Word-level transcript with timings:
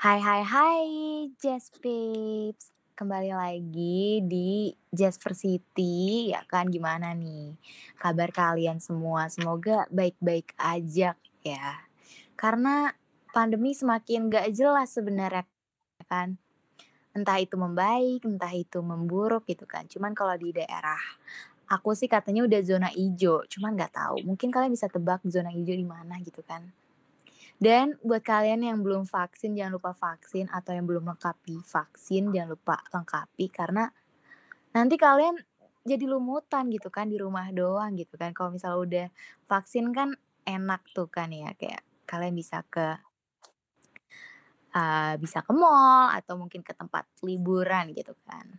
Hai 0.00 0.16
hai 0.16 0.40
hai 0.40 0.84
Jazz 1.36 1.68
Peeps, 1.76 2.72
kembali 2.96 3.36
lagi 3.36 4.24
di 4.24 4.72
Jazzversity 4.88 6.32
ya 6.32 6.40
kan, 6.48 6.72
gimana 6.72 7.12
nih 7.12 7.52
kabar 8.00 8.32
kalian 8.32 8.80
semua? 8.80 9.28
Semoga 9.28 9.84
baik-baik 9.92 10.56
aja 10.56 11.20
ya. 11.44 11.68
Karena 12.32 12.96
pandemi 13.36 13.76
semakin 13.76 14.32
gak 14.32 14.48
jelas 14.56 14.88
sebenarnya 14.88 15.44
kan. 16.08 16.40
Entah 17.12 17.36
itu 17.36 17.60
membaik, 17.60 18.24
entah 18.24 18.56
itu 18.56 18.80
memburuk 18.80 19.44
gitu 19.52 19.68
kan. 19.68 19.84
Cuman 19.84 20.16
kalau 20.16 20.32
di 20.40 20.56
daerah 20.56 20.96
aku 21.68 21.92
sih 21.92 22.08
katanya 22.08 22.48
udah 22.48 22.60
zona 22.64 22.88
ijo, 22.96 23.44
cuman 23.52 23.76
nggak 23.76 23.92
tahu. 24.00 24.24
Mungkin 24.24 24.48
kalian 24.48 24.72
bisa 24.72 24.88
tebak 24.88 25.20
zona 25.28 25.52
ijo 25.52 25.76
di 25.76 25.84
mana 25.84 26.16
gitu 26.24 26.40
kan. 26.40 26.79
Dan 27.60 28.00
buat 28.00 28.24
kalian 28.24 28.64
yang 28.64 28.80
belum 28.80 29.04
vaksin, 29.04 29.52
jangan 29.52 29.76
lupa 29.76 29.92
vaksin 29.92 30.48
atau 30.48 30.72
yang 30.72 30.88
belum 30.88 31.04
lengkapi 31.04 31.60
vaksin, 31.60 32.32
jangan 32.32 32.56
lupa 32.56 32.80
lengkapi 32.88 33.52
karena 33.52 33.92
nanti 34.72 34.96
kalian 34.96 35.36
jadi 35.84 36.08
lumutan 36.08 36.72
gitu 36.72 36.88
kan 36.88 37.12
di 37.12 37.20
rumah 37.20 37.52
doang 37.52 38.00
gitu 38.00 38.16
kan. 38.16 38.32
Kalau 38.32 38.56
misalnya 38.56 38.80
udah 38.80 39.06
vaksin 39.44 39.92
kan 39.92 40.16
enak 40.48 40.88
tuh 40.96 41.12
kan 41.12 41.28
ya, 41.28 41.52
kayak 41.52 41.84
kalian 42.08 42.32
bisa 42.32 42.64
ke 42.64 42.96
eee, 44.72 45.20
bisa 45.20 45.44
ke 45.44 45.52
mall 45.52 46.16
atau 46.16 46.40
mungkin 46.40 46.64
ke 46.64 46.72
tempat 46.72 47.04
liburan 47.20 47.92
gitu 47.92 48.16
kan. 48.24 48.56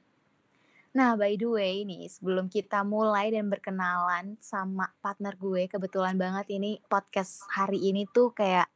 Nah, 0.92 1.16
by 1.16 1.40
the 1.40 1.48
way 1.48 1.88
nih, 1.88 2.06
sebelum 2.12 2.52
kita 2.52 2.84
mulai 2.84 3.32
dan 3.32 3.48
berkenalan 3.48 4.36
sama 4.44 4.92
partner 5.00 5.40
gue, 5.40 5.72
kebetulan 5.72 6.20
banget 6.20 6.52
ini 6.52 6.84
podcast 6.86 7.48
hari 7.48 7.80
ini 7.80 8.04
tuh 8.12 8.36
kayak 8.36 8.68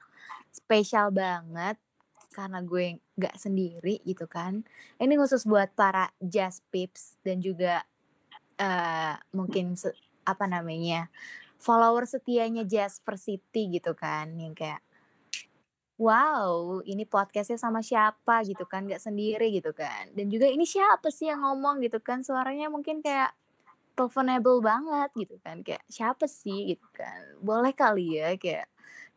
spesial 0.55 1.11
banget 1.11 1.75
karena 2.31 2.59
gue 2.63 2.99
nggak 3.19 3.35
sendiri 3.35 3.99
gitu 4.07 4.27
kan. 4.27 4.63
Ini 4.99 5.15
khusus 5.19 5.43
buat 5.43 5.71
para 5.75 6.11
Jazz 6.23 6.63
Peeps 6.71 7.19
dan 7.23 7.43
juga 7.43 7.83
eee, 8.59 9.15
mungkin 9.35 9.75
apa 10.25 10.45
namanya, 10.47 11.11
follower 11.59 12.07
setianya 12.07 12.63
Jazzversity 12.67 13.79
gitu 13.79 13.93
kan, 13.95 14.31
yang 14.35 14.55
kayak 14.55 14.81
wow, 15.95 16.83
ini 16.83 17.07
podcast-nya 17.07 17.55
sama 17.55 17.79
siapa 17.79 18.43
gitu 18.43 18.67
kan, 18.67 18.83
nggak 18.83 18.99
sendiri 18.99 19.47
gitu 19.55 19.71
kan. 19.71 20.11
Dan 20.11 20.27
juga 20.27 20.51
ini 20.51 20.67
siapa 20.67 21.07
sih 21.07 21.31
yang 21.31 21.39
ngomong 21.43 21.79
gitu 21.87 22.03
kan, 22.03 22.19
suaranya 22.19 22.67
mungkin 22.67 22.99
kayak 22.99 23.31
teleponable 23.95 24.59
banget 24.59 25.09
gitu 25.15 25.39
kan, 25.39 25.63
kayak 25.63 25.83
siapa 25.87 26.27
sih 26.27 26.75
gitu 26.75 26.87
kan. 26.91 27.39
Boleh 27.39 27.71
kali 27.71 28.19
ya 28.19 28.35
kayak 28.35 28.67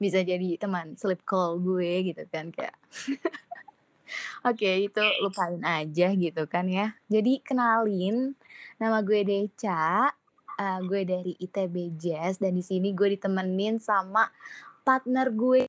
bisa 0.03 0.23
jadi 0.23 0.57
teman 0.59 0.95
sleep 0.99 1.23
call 1.27 1.59
gue 1.63 2.11
gitu 2.15 2.23
kan, 2.31 2.51
kayak 2.55 2.75
Oke, 4.47 4.87
itu 4.87 5.03
lupain 5.23 5.61
aja 5.67 6.07
gitu 6.15 6.43
kan 6.47 6.67
ya. 6.71 6.95
Jadi 7.11 7.43
kenalin, 7.43 8.35
nama 8.79 9.03
gue 9.03 9.21
Deca, 9.27 10.11
eee, 10.59 10.79
gue 10.87 11.01
dari 11.07 11.33
ITB 11.39 11.77
Jazz 11.99 12.39
dan 12.43 12.55
di 12.59 12.63
sini 12.65 12.95
gue 12.95 13.19
ditemenin 13.19 13.83
sama 13.83 14.31
partner 14.87 15.29
gue 15.35 15.67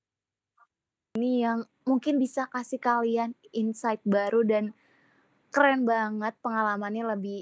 ini 1.17 1.31
yang 1.45 1.59
mungkin 1.89 2.15
bisa 2.23 2.45
kasih 2.53 2.79
kalian 2.81 3.33
insight 3.61 4.01
baru 4.05 4.41
dan 4.45 4.63
keren 5.55 5.81
banget, 5.93 6.33
pengalamannya 6.45 7.03
lebih 7.17 7.39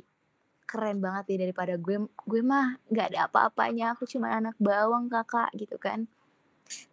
keren 0.72 1.00
banget 1.06 1.24
nih 1.30 1.40
daripada 1.50 1.74
gue. 1.86 1.98
Gue 2.32 2.42
mah 2.52 2.68
nggak 2.92 3.08
ada 3.16 3.20
apa-apanya, 3.28 3.86
aku 3.96 4.04
cuma 4.14 4.28
anak 4.40 4.56
bawang, 4.68 5.06
Kakak, 5.14 5.50
gitu 5.62 5.78
kan. 5.80 6.00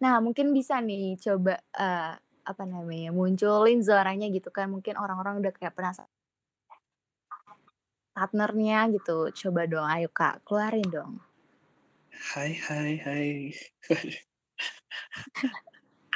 Nah, 0.03 0.19
mungkin 0.23 0.51
bisa 0.51 0.79
nih 0.83 1.15
coba, 1.19 1.59
eee, 1.75 2.13
apa 2.45 2.63
namanya, 2.69 3.09
munculin 3.09 3.81
suaranya 3.81 4.29
gitu 4.29 4.53
kan, 4.53 4.69
mungkin 4.69 4.95
orang-orang 5.01 5.41
udah 5.41 5.51
kayak 5.55 5.73
penasa 5.73 6.05
partnernya 8.15 8.87
gitu. 8.95 9.27
Coba 9.35 9.67
dong, 9.67 9.83
ayo 9.83 10.07
Kak, 10.07 10.47
keluarin 10.47 10.87
dong. 10.87 11.19
Hai 12.31 12.55
hai 12.55 12.91
hai. 13.03 13.29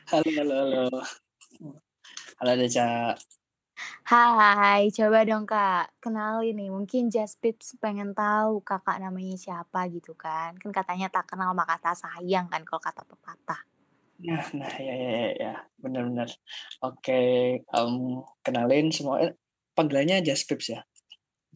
Halo 0.09 0.25
halo 0.41 0.55
halo. 0.57 1.05
Halo 2.41 2.53
Deca. 2.57 3.13
Hai, 4.09 4.89
coba 4.89 5.21
dong 5.21 5.45
Kak, 5.45 6.01
kenalin 6.01 6.57
nih, 6.57 6.73
mungkin 6.73 7.13
Peeps 7.13 7.77
pengen 7.77 8.17
tahu 8.17 8.57
Kakak 8.65 8.97
namanya 8.97 9.37
siapa 9.37 9.85
gitu 9.93 10.17
kan. 10.17 10.57
Kan 10.57 10.73
katanya 10.73 11.13
tak 11.13 11.29
kenal 11.29 11.53
maka 11.53 11.77
tak 11.77 11.93
sayang 11.93 12.49
kan 12.49 12.65
kalau 12.65 12.81
kata 12.81 13.05
pepatah. 13.05 13.61
Nah 14.25 14.45
nah, 14.57 14.73
ya 14.81 14.93
ya 14.97 15.11
ya 15.13 15.29
ya, 15.37 15.53
bener. 15.77 16.27
Oke, 16.81 17.19
mmm, 17.69 18.25
kenalin 18.41 18.89
semua 18.89 19.29
eh, 19.29 19.37
panggilannya 19.77 20.25
Peeps 20.25 20.73
ya? 20.73 20.81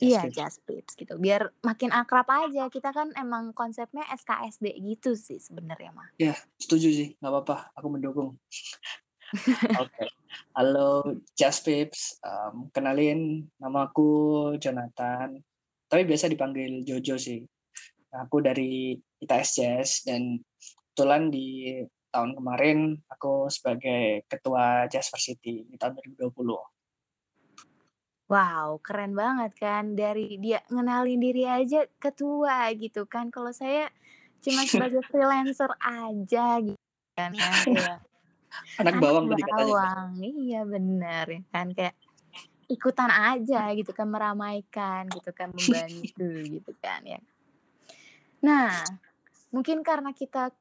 Iya. 0.01 0.25
Jazz 0.29 0.57
Peeps 0.65 0.97
gitu, 0.97 1.15
biar 1.21 1.53
makin 1.61 1.93
akrab 1.93 2.25
aja. 2.25 2.65
Kita 2.69 2.89
kan 2.89 3.13
emang 3.13 3.53
konsepnya 3.53 4.03
SKSD 4.09 4.73
gitu 4.81 5.13
sih 5.13 5.37
sebenarnya 5.37 5.93
mah. 5.93 6.09
Ya, 6.17 6.33
setuju 6.57 6.89
sih, 6.89 7.07
nggak 7.21 7.31
apa-apa, 7.31 7.71
aku 7.77 7.87
mendukung. 7.93 8.29
Oke, 9.81 10.05
halo 10.53 11.01
Jazz 11.33 11.65
Peeps, 11.65 12.21
mmm, 12.21 12.69
kenalin 12.69 13.47
namaku 13.57 14.53
Jonathan, 14.61 15.33
tapi 15.89 16.05
biasa 16.05 16.29
dipanggil 16.29 16.85
Jojo 16.85 17.17
sih. 17.17 17.41
Aku 18.13 18.45
dari 18.45 18.93
ITS 19.25 19.49
Jazz 19.57 19.89
dan 20.05 20.37
kebetulan 20.93 21.33
di 21.33 21.81
tahun 22.13 22.37
kemarin 22.37 22.93
aku 23.09 23.49
sebagai 23.49 24.21
ketua 24.29 24.85
Jazzversity 24.85 25.65
di 25.65 25.75
tahun 25.81 25.97
2020. 26.21 26.29
Wow, 28.29 28.77
keren 28.85 29.17
banget 29.17 29.57
kan, 29.57 29.97
dari 29.97 30.37
dia 30.37 30.61
ngenalin 30.69 31.17
diri 31.17 31.43
aja 31.49 31.89
ketua 31.97 32.69
gitu 32.77 33.09
kan. 33.09 33.33
Kalau 33.33 33.49
saya 33.49 33.89
cuma 34.45 34.61
sebagai 34.69 35.01
freelancer 35.09 35.69
aja 35.81 36.61
gitu 36.61 36.79
kan 37.13 37.33
ya, 37.33 37.97
Anak 38.79 38.93
anak 38.97 39.01
bawang 39.01 39.25
tadi 39.29 39.43
katanya, 39.43 39.53
Kak? 39.53 39.57
bawang. 39.59 40.11
Iya 40.23 40.61
bener 40.65 41.25
ya 41.29 41.41
kan, 41.53 41.67
kayak 41.75 41.95
ikutan 42.71 43.11
aja 43.11 43.61
gitu 43.75 43.91
kan, 43.93 44.07
meramaikan 44.09 45.01
gitu 45.11 45.29
kan, 45.35 45.49
membantu 45.57 46.29
gitu 46.49 46.71
kan 46.81 47.01
ya. 47.05 47.19
Nah, 48.43 48.99
mungkin 49.53 49.85
karena 49.85 50.11
kita 50.11 50.51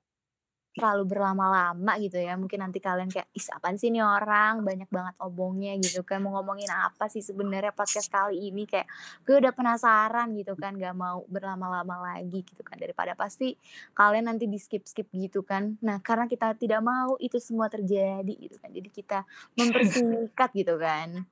terlalu 0.73 1.05
berlama-lama 1.17 1.93
gitu 2.01 2.17
ya, 2.17 2.35
mungkin 2.41 2.65
nanti 2.65 2.81
kalian 2.81 3.13
kayak, 3.13 3.29
"Ih, 3.37 3.47
apaan 3.53 3.77
sih 3.77 3.93
ini 3.93 4.01
orang, 4.01 4.65
banyak 4.65 4.89
banget 4.89 5.15
omongnya," 5.21 5.77
gitu 5.81 6.01
kan, 6.07 6.25
"mau 6.25 6.33
ngomongin 6.41 6.69
apa 6.73 7.07
sih 7.13 7.21
sebenarnya 7.21 7.73
podcast 7.77 8.09
kali 8.09 8.49
ini?" 8.49 8.65
Kayak 8.65 8.89
gue 9.29 9.37
udah 9.43 9.53
penasaran 9.53 10.33
gitu 10.39 10.57
kan, 10.57 10.73
nggak 10.81 10.97
mau 10.97 11.25
berlama-lama 11.29 11.97
lagi 12.17 12.41
gitu 12.45 12.63
kan, 12.65 12.77
daripada 12.81 13.13
pasti 13.19 13.55
kalian 13.93 14.29
nanti 14.33 14.49
di-skip-skip 14.49 15.09
gitu 15.13 15.45
kan. 15.45 15.77
Nah, 15.85 16.01
karena 16.01 16.25
kita 16.31 16.57
tidak 16.57 16.81
mau 16.81 17.17
itu 17.21 17.37
semua 17.43 17.69
terjadi 17.69 18.33
gitu 18.37 18.57
kan, 18.61 18.71
jadi 18.73 18.89
kita 18.89 19.19
mempersingkat 19.59 20.51
gitu 20.61 20.75
kan. 20.81 21.25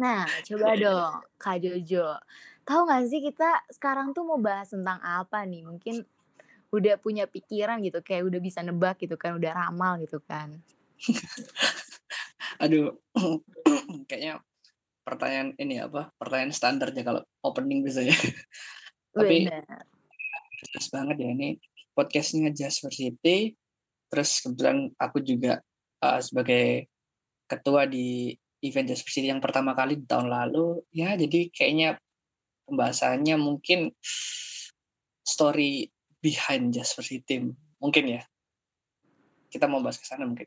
Nah, 0.00 0.24
coba 0.46 0.68
Iya 0.68 0.74
iya. 0.80 0.84
dong 0.84 1.12
Kak 1.36 1.56
Jojo, 1.60 2.16
tahu 2.64 2.80
nggak 2.88 3.02
sih 3.10 3.20
kita 3.20 3.50
sekarang 3.68 4.16
tuh 4.16 4.24
mau 4.24 4.40
bahas 4.40 4.68
tentang 4.72 4.96
apa 5.04 5.44
nih? 5.44 5.62
Mungkin 5.68 5.96
udah 6.70 6.94
punya 7.02 7.26
pikiran 7.26 7.82
gitu, 7.82 7.98
kayak 8.02 8.26
udah 8.30 8.40
bisa 8.40 8.62
nebak 8.62 9.02
gitu 9.02 9.18
kan, 9.18 9.34
udah 9.36 9.50
ramal 9.50 9.98
gitu 9.98 10.22
kan? 10.22 10.62
Aduh, 12.62 12.94
kayaknya 14.08 14.38
pertanyaan 15.02 15.50
ini 15.58 15.82
apa, 15.82 16.14
pertanyaan 16.14 16.54
standar 16.54 16.94
ya 16.94 17.02
kalau 17.02 17.22
opening 17.42 17.82
biasanya. 17.82 18.14
Tapi 19.16 19.50
jelas 20.70 20.86
banget 20.92 21.16
ya 21.18 21.28
ini 21.34 21.58
podcast-nya 21.96 22.54
Jazzversity, 22.54 23.58
terus 24.06 24.38
kebetulan 24.38 24.94
aku 24.94 25.18
juga, 25.24 25.58
eee, 25.98 26.20
sebagai 26.22 26.66
ketua 27.50 27.90
di 27.90 28.30
event 28.62 28.86
Jazzversity 28.86 29.26
yang 29.32 29.42
pertama 29.42 29.74
kali 29.74 29.98
di 29.98 30.06
tahun 30.06 30.30
lalu, 30.30 30.86
ya 30.94 31.18
jadi 31.18 31.50
kayaknya 31.50 31.98
pembahasannya 32.70 33.34
mungkin 33.34 33.90
story 35.26 35.90
behind 36.20 36.76
Jazzversity 36.76 37.50
mungkin 37.80 38.04
ya. 38.20 38.22
Kita 39.50 39.66
mau 39.66 39.82
bahas 39.82 39.98
ke 39.98 40.06
sana 40.06 40.28
mungkin. 40.28 40.46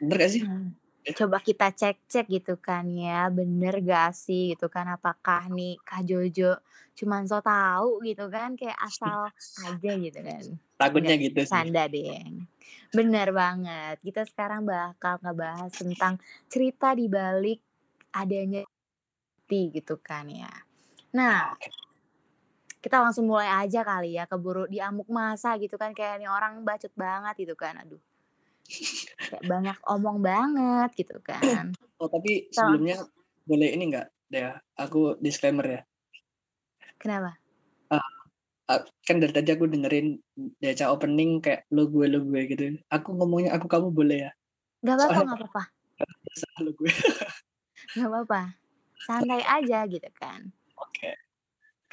Bener 0.00 0.16
nggak 0.16 0.32
sih? 0.32 0.42
Mmm, 0.46 0.72
Ya. 1.06 1.14
coba 1.14 1.38
kita 1.38 1.70
cek-cek 1.70 2.26
gitu 2.26 2.58
kan 2.58 2.82
ya, 2.90 3.30
bener 3.30 3.78
gak 3.78 4.10
sih 4.10 4.50
gitu 4.50 4.66
kan, 4.66 4.90
apakah 4.90 5.46
nih 5.46 5.78
Kak 5.86 6.02
Jojo 6.02 6.58
cuman 6.98 7.30
so 7.30 7.38
tahu 7.38 8.02
gitu 8.02 8.26
kan, 8.26 8.58
kayak 8.58 8.74
asal 8.82 9.30
aja 9.62 9.90
gitu 9.94 10.18
kan. 10.18 10.42
Takutnya 10.74 11.14
gitu 11.14 11.46
sih. 11.46 11.70
deng. 11.70 12.50
Bener 12.90 13.30
banget, 13.30 14.02
kita 14.02 14.26
sekarang 14.26 14.66
bakal 14.66 15.22
ngebahas 15.22 15.70
tentang 15.70 16.18
cerita 16.50 16.90
di 16.98 17.06
balik 17.06 17.62
adanya 18.10 18.66
gitu 19.46 19.94
kan 20.02 20.26
ya. 20.26 20.50
Nah, 21.14 21.54
Oke. 21.54 21.70
Kita 22.86 23.02
langsung 23.02 23.26
mulai 23.26 23.50
aja 23.66 23.82
kali 23.82 24.14
ya, 24.14 24.30
keburu 24.30 24.70
di 24.70 24.78
amuk 24.78 25.10
masa 25.10 25.58
gitu 25.58 25.74
kan, 25.74 25.90
kayak 25.90 26.22
ini 26.22 26.30
orang 26.30 26.62
bacot 26.62 26.94
banget 26.94 27.34
gitu 27.42 27.58
kan, 27.58 27.74
aduh. 27.82 27.98
Kayak 29.26 29.42
banyak 29.42 29.78
omong 29.90 30.22
banget 30.22 30.90
gitu 30.94 31.18
kan. 31.18 31.74
Oh 31.98 32.06
tapi 32.06 32.46
So 32.54 32.62
sebelumnya 32.62 33.02
boleh 33.42 33.74
ini 33.74 33.90
nggak, 33.90 34.06
Dea, 34.30 34.54
aku 34.78 35.18
disclaimer 35.18 35.66
ya. 35.66 35.80
Kenapa? 37.02 37.42
Eee, 37.90 38.06
a 38.70 38.74
kan 39.02 39.18
dari 39.18 39.34
tadi 39.34 39.50
aku 39.50 39.66
dengerin 39.66 40.22
Deca 40.62 40.94
opening 40.94 41.42
kayak 41.42 41.66
lu 41.74 41.90
gue 41.90 42.06
lu 42.06 42.22
gue 42.30 42.42
gitu. 42.54 42.78
Aku 42.86 43.18
ngomongnya 43.18 43.58
aku 43.58 43.66
kamu 43.66 43.90
boleh 43.90 44.30
ya? 44.30 44.32
Nggak 44.86 44.96
Soalnya 45.10 45.26
nggak 45.34 46.74
gue. 46.78 46.92
Nggak 47.98 48.10
papa. 48.14 48.42
Santai 49.02 49.42
aja 49.42 49.78
gitu 49.90 50.10
kan. 50.14 50.54
Oke. 50.78 51.25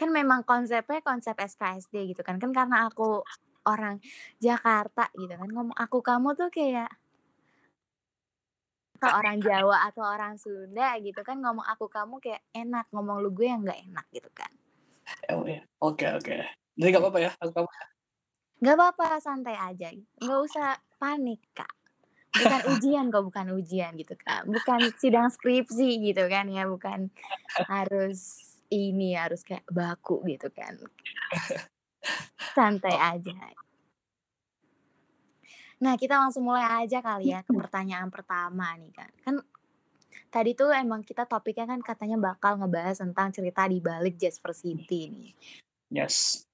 Kan 0.03 0.11
memang 0.11 0.43
konsepnya 0.43 0.99
konsep 0.99 1.31
SKSD 1.39 2.11
gitu 2.11 2.27
kan. 2.27 2.35
Kan 2.35 2.51
karena 2.51 2.91
aku 2.91 3.23
orang 3.63 4.03
Jakarta 4.35 5.07
gitu 5.15 5.31
kan, 5.31 5.47
ngomong 5.47 5.79
aku 5.79 6.03
kamu 6.03 6.35
tuh 6.35 6.51
kayak 6.51 6.91
ke 8.99 9.07
orang 9.07 9.39
Jawa 9.39 9.87
atau 9.87 10.03
orang 10.03 10.35
Sunda 10.35 10.99
gitu 10.99 11.23
kan 11.23 11.39
ngomong 11.39 11.63
aku 11.63 11.87
kamu 11.87 12.19
kayak 12.19 12.43
enak, 12.51 12.91
ngomong 12.91 13.23
lu 13.23 13.31
gue 13.31 13.47
yang 13.47 13.63
nggak 13.63 13.79
enak 13.79 14.03
gitu 14.11 14.27
kan. 14.35 14.51
Oh 15.31 15.47
ya, 15.47 15.63
oke 15.79 16.03
oke. 16.19 16.35
Jadi 16.75 16.87
nggak 16.91 16.99
apa-apa 16.99 17.19
ya, 17.23 17.31
aku 17.39 17.51
kamu 17.55 17.69
ya? 17.71 17.85
Nggak 18.59 18.77
papa, 18.83 19.07
santai 19.23 19.55
aja, 19.55 19.87
nggak 20.19 20.39
usah 20.43 20.75
panik, 20.99 21.39
Kak. 21.55 21.71
Bukan 22.35 22.61
ujian 22.75 23.07
kok, 23.07 23.23
bukan 23.23 23.55
ujian 23.55 23.95
gitu, 23.95 24.19
Kak. 24.19 24.51
Bukan 24.51 24.91
sidang 24.99 25.31
skripsi 25.31 26.03
gitu 26.11 26.27
kan 26.27 26.51
ya, 26.51 26.67
bukan 26.67 27.07
harus 27.71 28.51
ini, 28.73 29.13
harus 29.13 29.45
kayak 29.45 29.63
baku 29.69 30.25
gitu 30.25 30.49
kan. 30.49 30.73
Santai 32.57 32.97
Oh. 32.97 33.09
aja. 33.13 33.37
Nah, 35.83 35.93
kita 35.99 36.15
langsung 36.17 36.47
mulai 36.47 36.85
aja 36.85 37.03
kali 37.03 37.29
ya 37.29 37.43
ke 37.43 37.51
pertanyaan 37.51 38.07
pertama 38.07 38.71
nih 38.79 38.93
kan. 38.95 39.11
Kan 39.21 39.35
tadi 40.31 40.55
tuh 40.57 40.71
emang 40.71 41.03
kita 41.03 41.27
topiknya 41.27 41.69
kan 41.69 41.81
katanya 41.83 42.17
bakal 42.17 42.55
ngebahas 42.57 43.03
tentang 43.03 43.35
cerita 43.35 43.67
di 43.67 43.83
balik 43.83 44.15
Jaspercity 44.15 45.01
nih. 45.11 45.31
Yes. 45.91 46.47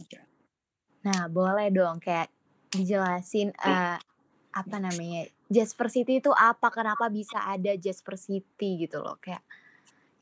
Oke. 0.00 0.18
Nah, 1.06 1.28
boleh 1.28 1.68
dong 1.70 2.00
kayak 2.00 2.32
dijelasin, 2.72 3.54
eee, 3.54 3.96
apa 4.54 4.76
namanya, 4.80 5.28
Jaspercity 5.52 6.18
itu 6.24 6.32
apa? 6.34 6.72
Kenapa 6.72 7.06
bisa 7.12 7.44
ada 7.46 7.76
Jaspercity 7.76 8.88
gitu 8.88 9.04
loh, 9.04 9.20
kayak 9.20 9.44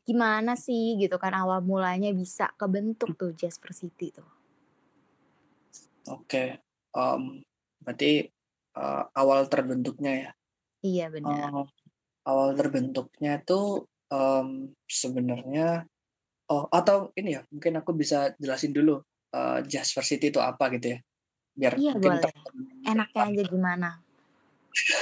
gimana 0.03 0.53
sih 0.59 0.99
gitu 0.99 1.15
kan 1.23 1.31
awal 1.31 1.59
mulanya 1.63 2.11
bisa 2.11 2.51
kebentuk 2.59 3.15
tuh 3.19 3.31
Jaspercity 3.39 4.07
tuh? 4.17 4.27
Oke, 6.11 6.59
mmm, 6.91 7.39
berarti, 7.79 8.27
eee, 8.75 9.03
awal 9.15 9.47
terbentuknya 9.47 10.11
ya? 10.27 10.29
Iya, 10.83 11.05
benar. 11.15 11.47
Eee, 11.51 11.63
awal 12.27 12.49
terbentuknya 12.59 13.33
tuh, 13.47 13.87
mmm, 14.11 14.75
sebenarnya 14.87 15.87
oh 16.51 16.67
atau 16.69 17.11
ini 17.19 17.39
ya, 17.39 17.41
mungkin 17.51 17.73
aku 17.79 17.91
bisa 17.95 18.35
jelasin 18.39 18.75
dulu, 18.75 18.99
eee, 19.31 19.63
Jaspercity 19.71 20.31
itu 20.35 20.39
apa 20.43 20.67
gitu 20.75 20.95
ya? 20.95 20.99
Biar 21.55 21.73
Iya, 21.79 21.93
boleh. 21.95 22.21
Enaknya 22.83 23.21
aja 23.31 23.43
gimana? 23.47 23.89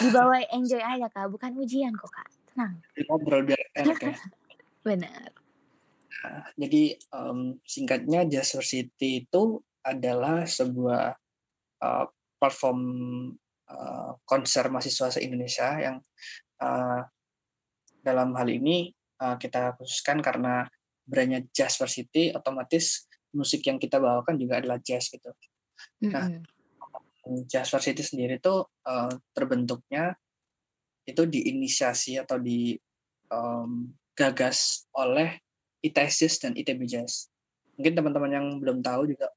Dibawa 0.01 0.37
enjoy 0.53 0.81
aja, 0.81 1.07
Kak, 1.09 1.29
bukan 1.33 1.57
ujian 1.57 1.93
kok, 1.97 2.11
Kak, 2.13 2.29
tenang. 2.53 2.73
Ngobrol 3.09 3.41
biar 3.49 3.61
enak 3.77 3.99
ya? 4.05 4.13
Bener. 4.85 5.33
Nah, 6.21 6.45
jadi, 6.59 6.83
mmm, 7.13 7.61
singkatnya 7.65 8.21
Jaspercity 8.29 9.25
itu 9.25 9.43
adalah 9.81 10.45
sebuah, 10.45 11.17
eee, 11.83 12.05
platform, 12.39 12.79
eee, 13.69 14.11
konser 14.27 14.65
mahasiswa 14.73 15.09
se-Indonesia 15.17 15.69
yang, 15.81 15.97
eee, 16.61 16.99
dalam 18.03 18.33
hal 18.39 18.49
ini, 18.51 18.91
eee, 18.93 19.35
kita 19.41 19.77
khususkan 19.79 20.19
karena 20.23 20.65
brand-nya 21.07 21.41
Jaspercity, 21.53 22.33
otomatis 22.37 23.07
musik 23.35 23.63
yang 23.67 23.79
kita 23.81 23.97
bawakan 24.01 24.35
juga 24.39 24.59
adalah 24.63 24.79
jazz 24.83 25.09
gitu. 25.11 25.31
Nah, 26.13 26.27
Mhm. 26.27 26.43
Jaspercity 27.49 28.01
sendiri 28.05 28.37
tuh, 28.41 28.69
eee, 28.87 29.13
terbentuknya 29.35 30.15
itu 31.07 31.23
diinisiasi 31.27 32.17
atau 32.21 32.37
di, 32.41 32.75
mmm, 33.31 33.73
gagas 34.13 34.85
oleh 34.93 35.39
Jazz 35.81 36.37
dan 36.37 36.53
ITB 36.53 36.85
Jazz. 36.85 37.31
Mungkin 37.75 37.97
teman-teman 37.97 38.31
yang 38.31 38.47
belum 38.61 38.85
tahu 38.85 39.09
juga, 39.09 39.31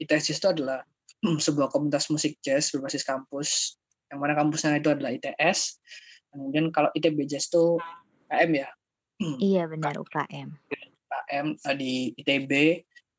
ITS 0.00 0.24
Jazz 0.30 0.38
itu 0.42 0.48
adalah 0.50 0.82
sebuah 1.46 1.70
komunitas 1.72 2.10
musik 2.12 2.36
jazz 2.44 2.68
berbasis 2.74 3.06
kampus, 3.06 3.78
yang 4.12 4.20
mana 4.20 4.36
kampusnya 4.36 4.76
itu 4.76 4.90
adalah 4.92 5.14
ITS. 5.14 5.80
Kemudian 6.34 6.68
kalau 6.74 6.90
ITB 6.92 7.24
Jazz 7.30 7.48
tuh 7.48 7.78
UKM 8.28 8.50
ya? 8.66 8.68
Iya, 9.38 9.70
benar, 9.70 9.94
UKM. 9.94 10.48
UKM, 10.74 11.46
eee, 11.54 11.74
di 11.78 11.92
ITB 12.18 12.52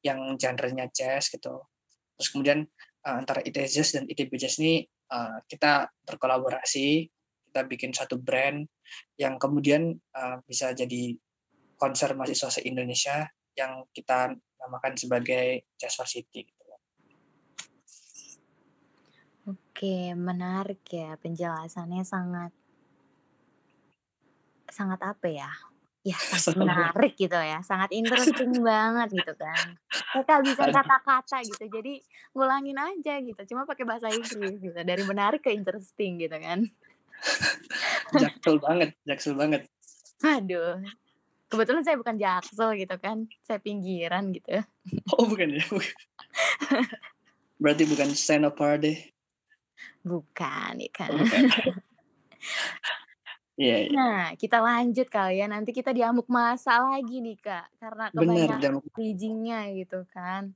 yang 0.04 0.36
genre-nya 0.36 0.92
jazz 0.92 1.32
gitu. 1.32 1.64
Terus 2.20 2.30
kemudian, 2.30 2.60
eee, 3.02 3.16
antara 3.16 3.40
ITS 3.42 3.96
dan 3.96 4.04
ITB 4.06 4.36
Jazz 4.36 4.60
ini, 4.60 4.84
eee, 4.86 5.38
kita 5.48 5.88
berkolaborasi, 6.04 7.08
kita 7.56 7.72
bikin 7.72 7.96
satu 7.96 8.20
brand 8.20 8.68
yang 9.16 9.40
kemudian, 9.40 9.96
eee, 9.96 10.38
bisa 10.44 10.76
jadi 10.76 11.16
konser 11.80 12.12
mahasiswa 12.12 12.52
se-Indonesia 12.60 13.32
yang 13.56 13.88
kita 13.96 14.36
namakan 14.60 15.00
sebagai 15.00 15.64
Jaspercity 15.80 16.52
gitu 16.52 16.64
loh. 16.68 16.80
Oke, 19.56 20.12
menarik 20.20 20.84
ya 20.92 21.16
penjelasannya 21.16 22.04
sangat 22.04 22.52
sangat 24.68 25.00
apa 25.00 25.32
ya, 25.32 25.48
ya 26.04 26.20
sangat 26.20 26.60
menarik 26.60 27.16
gitu 27.16 27.40
ya, 27.40 27.64
sangat 27.64 27.96
interesting 27.96 28.52
banget 28.68 29.24
gitu 29.24 29.32
kan. 29.40 29.80
Kehabisan 30.12 30.76
Aduh. 30.76 30.76
kata-kata 30.76 31.40
gitu, 31.48 31.64
jadi 31.72 32.04
ngulangin 32.36 32.76
aja 32.76 33.16
gitu, 33.24 33.56
cuma 33.56 33.64
pakai 33.64 33.88
bahasa 33.88 34.12
Inggris 34.12 34.60
gitu, 34.60 34.76
dari 34.76 35.04
menarik 35.08 35.40
ke 35.40 35.56
interesting 35.56 36.20
gitu 36.20 36.36
kan. 36.36 36.68
Jaksel 38.22 38.56
banget 38.62 38.90
jaksel 39.04 39.34
banget. 39.36 39.68
Aduh, 40.24 40.80
kebetulan 41.52 41.84
saya 41.84 41.98
bukan 42.00 42.16
Jaksel 42.18 42.76
gitu 42.80 42.96
kan, 42.98 43.28
saya 43.44 43.60
pinggiran 43.60 44.32
gitu. 44.34 44.64
Oh 45.16 45.28
bukan 45.28 45.56
ya? 45.56 45.64
Bukan. 45.68 45.96
Berarti 47.62 47.84
bukan 47.88 48.10
Senopade? 48.14 49.16
Bukan, 50.04 50.74
ya 50.80 50.92
kan. 50.92 51.10
Oh 51.14 51.20
bukan. 51.20 51.42
Iya 53.56 53.88
iya. 53.88 53.96
Nah, 53.96 54.26
kita 54.36 54.60
lanjut 54.60 55.08
kali 55.08 55.40
ya, 55.40 55.48
nanti 55.48 55.72
kita 55.72 55.96
diamuk 55.96 56.28
massa 56.28 56.76
lagi 56.84 57.24
nih, 57.24 57.40
Kak, 57.40 57.72
karena 57.80 58.12
kebanyakan 58.12 58.84
bridging-nya 58.92 59.72
gitu 59.72 60.04
kan. 60.12 60.52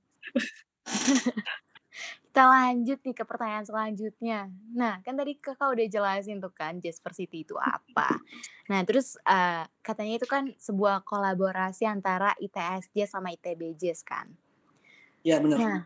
Kita 2.30 2.46
lanjut 2.46 3.00
nih 3.02 3.16
ke 3.18 3.24
pertanyaan 3.26 3.66
selanjutnya. 3.66 4.40
Nah, 4.72 5.02
kan 5.02 5.18
tadi 5.18 5.36
Kakak 5.38 5.76
udah 5.76 5.88
jelasin 5.90 6.38
tuh 6.40 6.54
kan 6.54 6.78
Jaspercity 6.78 7.44
itu 7.44 7.58
apa. 7.58 8.22
Nah, 8.70 8.86
terus, 8.86 9.18
eee, 9.26 9.66
katanya 9.82 10.14
itu 10.22 10.28
kan 10.30 10.54
sebuah 10.56 11.04
kolaborasi 11.04 11.90
antara 11.90 12.38
ITS 12.38 12.94
Jazz 12.94 13.12
sama 13.12 13.34
ITB 13.34 13.76
Jazz 13.76 14.06
kan. 14.06 14.30
Iya 15.26 15.44
bener. 15.44 15.58
Nah 15.60 15.80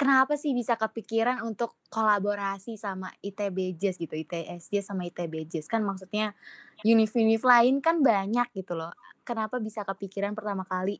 kenapa 0.00 0.32
sih 0.40 0.56
bisa 0.56 0.80
kepikiran 0.80 1.44
untuk 1.44 1.76
kolaborasi 1.92 2.80
sama 2.80 3.12
ITB 3.20 3.76
Jazz 3.76 4.00
gitu, 4.00 4.16
ITS 4.16 4.72
Jazz 4.72 4.88
sama 4.88 5.04
ITB 5.04 5.44
Jazz? 5.44 5.68
Kan 5.68 5.84
maksudnya 5.84 6.32
univ-univ 6.80 7.44
lain 7.44 7.84
kan 7.84 8.00
banyak 8.00 8.48
gitu 8.56 8.72
loh. 8.72 8.96
Kenapa 9.28 9.60
bisa 9.60 9.84
kepikiran 9.84 10.32
pertama 10.32 10.64
kali 10.64 10.96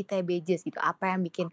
ITB 0.00 0.40
Jazz 0.40 0.64
gitu? 0.64 0.80
Apa 0.80 1.12
yang 1.12 1.28
bikin, 1.28 1.52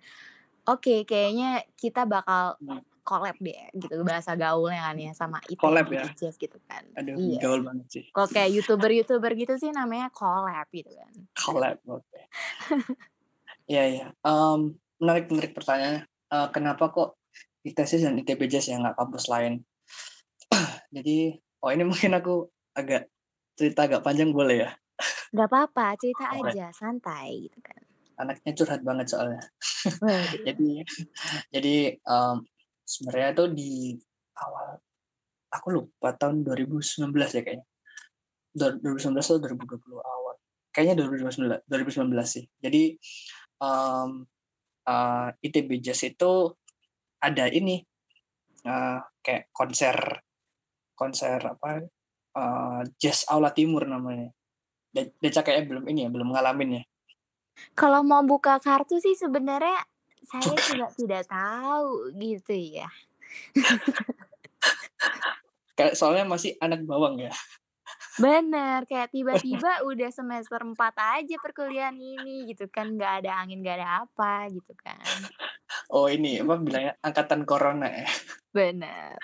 oke 0.70 1.03
kayaknya 1.10 1.63
kita 1.79 2.05
bakal 2.10 2.58
Hmm. 2.62 2.84
collab 3.03 3.36
deh 3.43 3.67
gitu, 3.75 4.03
bahasa 4.08 4.32
gaulnya 4.39 4.79
kan 4.91 4.96
ya, 5.00 5.12
sama 5.15 5.39
Collab 5.60 5.88
ITB 5.88 5.91
ya? 5.91 6.08
Jazz 6.15 6.36
gitu 6.39 6.55
kan. 6.70 6.84
Aduh 6.98 7.20
Iya. 7.20 7.41
gaul 7.41 7.62
banget 7.67 7.88
sih. 7.93 8.05
Kalau 8.15 8.27
kayak 8.32 8.51
YouTuber-YouTuber 8.55 9.32
gitu 9.39 9.53
sih 9.60 9.72
namanya 9.75 10.08
collab 10.13 10.67
gitu 10.74 10.91
kan. 10.96 11.13
Collab, 11.36 11.79
oke. 11.89 12.20
Iya 13.72 13.82
iya, 13.91 14.05
mmm, 14.27 14.60
menarik 15.00 15.25
menarik 15.32 15.53
pertanyaannya, 15.55 16.01
eee, 16.34 16.48
kenapa 16.55 16.84
kok 16.96 17.10
Jazz 17.63 18.03
dan 18.03 18.20
ITB 18.20 18.41
Jazz 18.51 18.67
ya, 18.67 18.75
nggak 18.79 18.98
kampus 19.00 19.25
lain? 19.32 19.53
Jadi 20.96 21.36
oh 21.63 21.72
ini 21.75 21.84
mungkin 21.88 22.12
aku 22.20 22.34
agak 22.75 23.10
cerita 23.60 23.88
agak 23.88 24.01
panjang 24.05 24.32
boleh 24.36 24.58
ya? 24.67 24.70
Nggak 25.34 25.50
papa, 25.50 25.86
cerita 25.98 26.25
Boleh. 26.29 26.53
aja, 26.53 26.70
santai 26.75 27.50
gitu 27.50 27.58
kan. 27.63 27.82
Anaknya 28.20 28.51
curhat 28.53 28.82
banget 28.86 29.08
soalnya. 29.10 29.41
Jadi 30.48 30.86
jadi, 31.50 31.75
mmm, 31.98 32.38
sebenarnya 32.86 33.29
tuh 33.34 33.48
di 33.55 33.98
awal 34.38 34.77
aku 35.53 35.67
lupa 35.70 36.13
tahun 36.17 36.41
2019 36.46 37.29
ya 37.34 37.41
kayaknya. 37.46 37.65
Dua 38.53 38.70
2019 38.77 39.25
atau 39.25 39.41
2020 39.41 40.01
awal. 40.01 40.36
Kayaknya 40.74 40.96
2019 41.05 41.62
2019 41.65 42.27
sih. 42.29 42.46
Jadi, 42.62 42.84
mmm, 43.62 44.10
eee, 44.86 45.27
ITB 45.50 45.70
Jazz 45.82 46.01
itu 46.05 46.53
ada 47.24 47.46
ini, 47.50 47.82
eee, 48.65 49.00
kayak 49.25 49.50
konser 49.55 49.98
konser 50.93 51.39
apa, 51.41 51.82
eee, 52.38 52.82
Jazz 53.01 53.25
Aula 53.29 53.50
Timur 53.53 53.86
namanya. 53.89 54.29
Deca 54.93 55.41
kayaknya 55.41 55.65
belum 55.74 55.86
ini 55.89 56.00
ya, 56.05 56.10
belum 56.13 56.29
ngalamin 56.34 56.70
ya? 56.77 56.84
Kalau 57.74 58.05
mau 58.05 58.22
buka 58.22 58.62
kartu 58.62 59.01
sih 59.01 59.17
sebenarnya 59.17 59.81
saya 60.24 60.55
juga 60.55 60.88
tidak 60.95 61.24
tahu 61.27 62.13
gitu 62.15 62.53
ya. 62.53 62.88
Kayak 65.74 65.98
soalnya 65.98 66.25
masih 66.29 66.53
anak 66.62 66.86
bawang 66.86 67.17
ya? 67.17 67.33
Bener, 68.22 68.86
kayak 68.86 69.10
tiba-tiba 69.10 69.81
udah 69.89 70.10
semester 70.13 70.62
4 70.62 70.93
aja 70.93 71.36
perkuliahan 71.41 71.98
ini 71.98 72.45
gitu 72.53 72.69
kan, 72.69 72.93
nggak 72.93 73.25
ada 73.25 73.41
angin, 73.41 73.65
nggak 73.65 73.77
ada 73.81 74.05
apa, 74.05 74.53
gitu 74.53 74.74
kan. 74.77 75.01
Oh 75.89 76.05
ini, 76.05 76.38
apa 76.38 76.62
bilangnya, 76.62 76.93
angkatan 77.01 77.41
corona 77.41 77.89
ya? 77.89 78.07
Bener. 78.53 79.17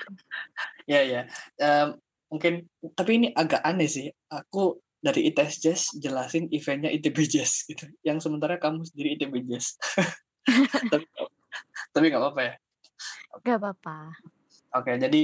Iya 0.89 1.01
iya, 1.05 1.21
mmm, 1.61 1.87
mungkin 2.33 2.65
tapi 2.97 3.21
ini 3.21 3.27
agak 3.29 3.61
aneh 3.61 3.85
sih, 3.85 4.09
aku 4.33 4.81
dari 4.99 5.31
ITS 5.31 5.53
Jazz 5.63 5.81
jelasin 5.95 6.51
event-nya 6.51 6.91
ITB 6.91 7.17
Jazz 7.27 7.63
gitu, 7.65 7.87
yang 8.03 8.19
sementara 8.19 8.59
kamu 8.59 8.83
sendiri 8.83 9.15
ITB 9.15 9.47
Jazz. 9.47 9.79
Tapi 10.91 11.05
tapi 11.93 12.05
nggak 12.09 12.21
apa-apa 12.21 12.41
ya? 12.41 12.53
Nggak 13.41 13.59
papa. 13.59 13.97
Oke, 14.77 14.91
jadi 15.01 15.21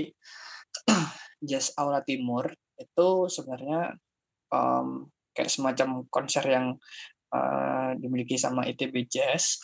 Jazz 1.49 1.73
Aula 1.77 2.01
Timur 2.01 2.49
itu 2.79 3.09
sebenarnya, 3.29 3.93
mmm, 4.49 5.09
kayak 5.35 5.51
semacam 5.51 6.07
konser 6.09 6.43
yang, 6.47 6.75
eee, 7.31 7.89
dimiliki 8.01 8.35
sama 8.39 8.65
ITB 8.65 9.05
Jazz, 9.05 9.61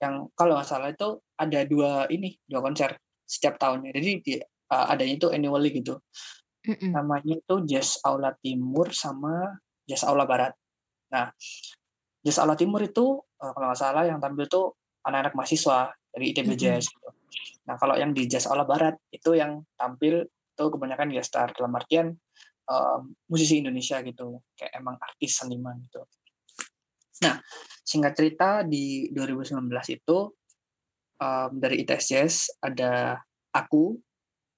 yang 0.00 0.28
kalau 0.36 0.56
nggak 0.56 0.68
salah 0.68 0.92
itu 0.92 1.20
ada 1.36 1.60
2 1.64 2.08
ini, 2.12 2.36
2 2.48 2.60
konser 2.64 2.96
setiap 3.26 3.58
tahunnya. 3.60 3.90
Jadi 3.96 4.10
di 4.22 4.34
eee, 4.40 4.86
adanya 4.92 5.14
itu 5.18 5.28
annually 5.32 5.70
gitu. 5.74 6.00
Mhm. 6.66 6.90
Namanya 6.92 7.34
itu 7.38 7.54
Jazz 7.64 8.02
Aula 8.02 8.34
Timur 8.42 8.90
sama 8.90 9.54
Jazz 9.86 10.02
Aula 10.02 10.26
Barat. 10.26 10.50
Nah, 11.14 11.30
Jazz 12.26 12.42
Aula 12.42 12.58
Timur 12.58 12.82
itu, 12.82 13.22
eee, 13.38 13.52
kalau 13.54 13.66
nggak 13.70 13.78
salah 13.78 14.02
yang 14.02 14.18
tampil 14.18 14.50
tuh 14.50 14.74
anak-anak 15.06 15.38
mahasiswa 15.38 15.94
dari 16.10 16.34
ITB 16.34 16.58
Mhm. 16.58 16.58
Jazz 16.58 16.90
gitu. 16.90 17.08
Nah, 17.70 17.78
kalau 17.78 17.94
yang 17.94 18.10
di 18.10 18.26
Jazz 18.26 18.50
Aula 18.50 18.66
Barat 18.66 18.98
itu 19.14 19.38
yang 19.38 19.62
tampil 19.78 20.26
itu 20.26 20.64
kebanyakan 20.72 21.12
guest 21.12 21.30
star, 21.30 21.54
dalam 21.54 21.70
artian, 21.78 22.10
eee, 22.66 22.98
musisi 23.30 23.62
Indonesia 23.62 24.02
gitu, 24.02 24.42
kayak 24.58 24.72
emang 24.74 24.98
artis, 24.98 25.38
seniman 25.38 25.78
gitu. 25.86 26.02
Nah, 27.22 27.38
singkat 27.86 28.12
cerita 28.18 28.66
di 28.66 29.08
2019 29.14 29.86
itu, 29.94 30.18
mmm, 31.22 31.48
dari 31.62 31.86
ITS 31.86 32.04
Jazz 32.10 32.34
ada 32.58 33.20
aku, 33.54 33.94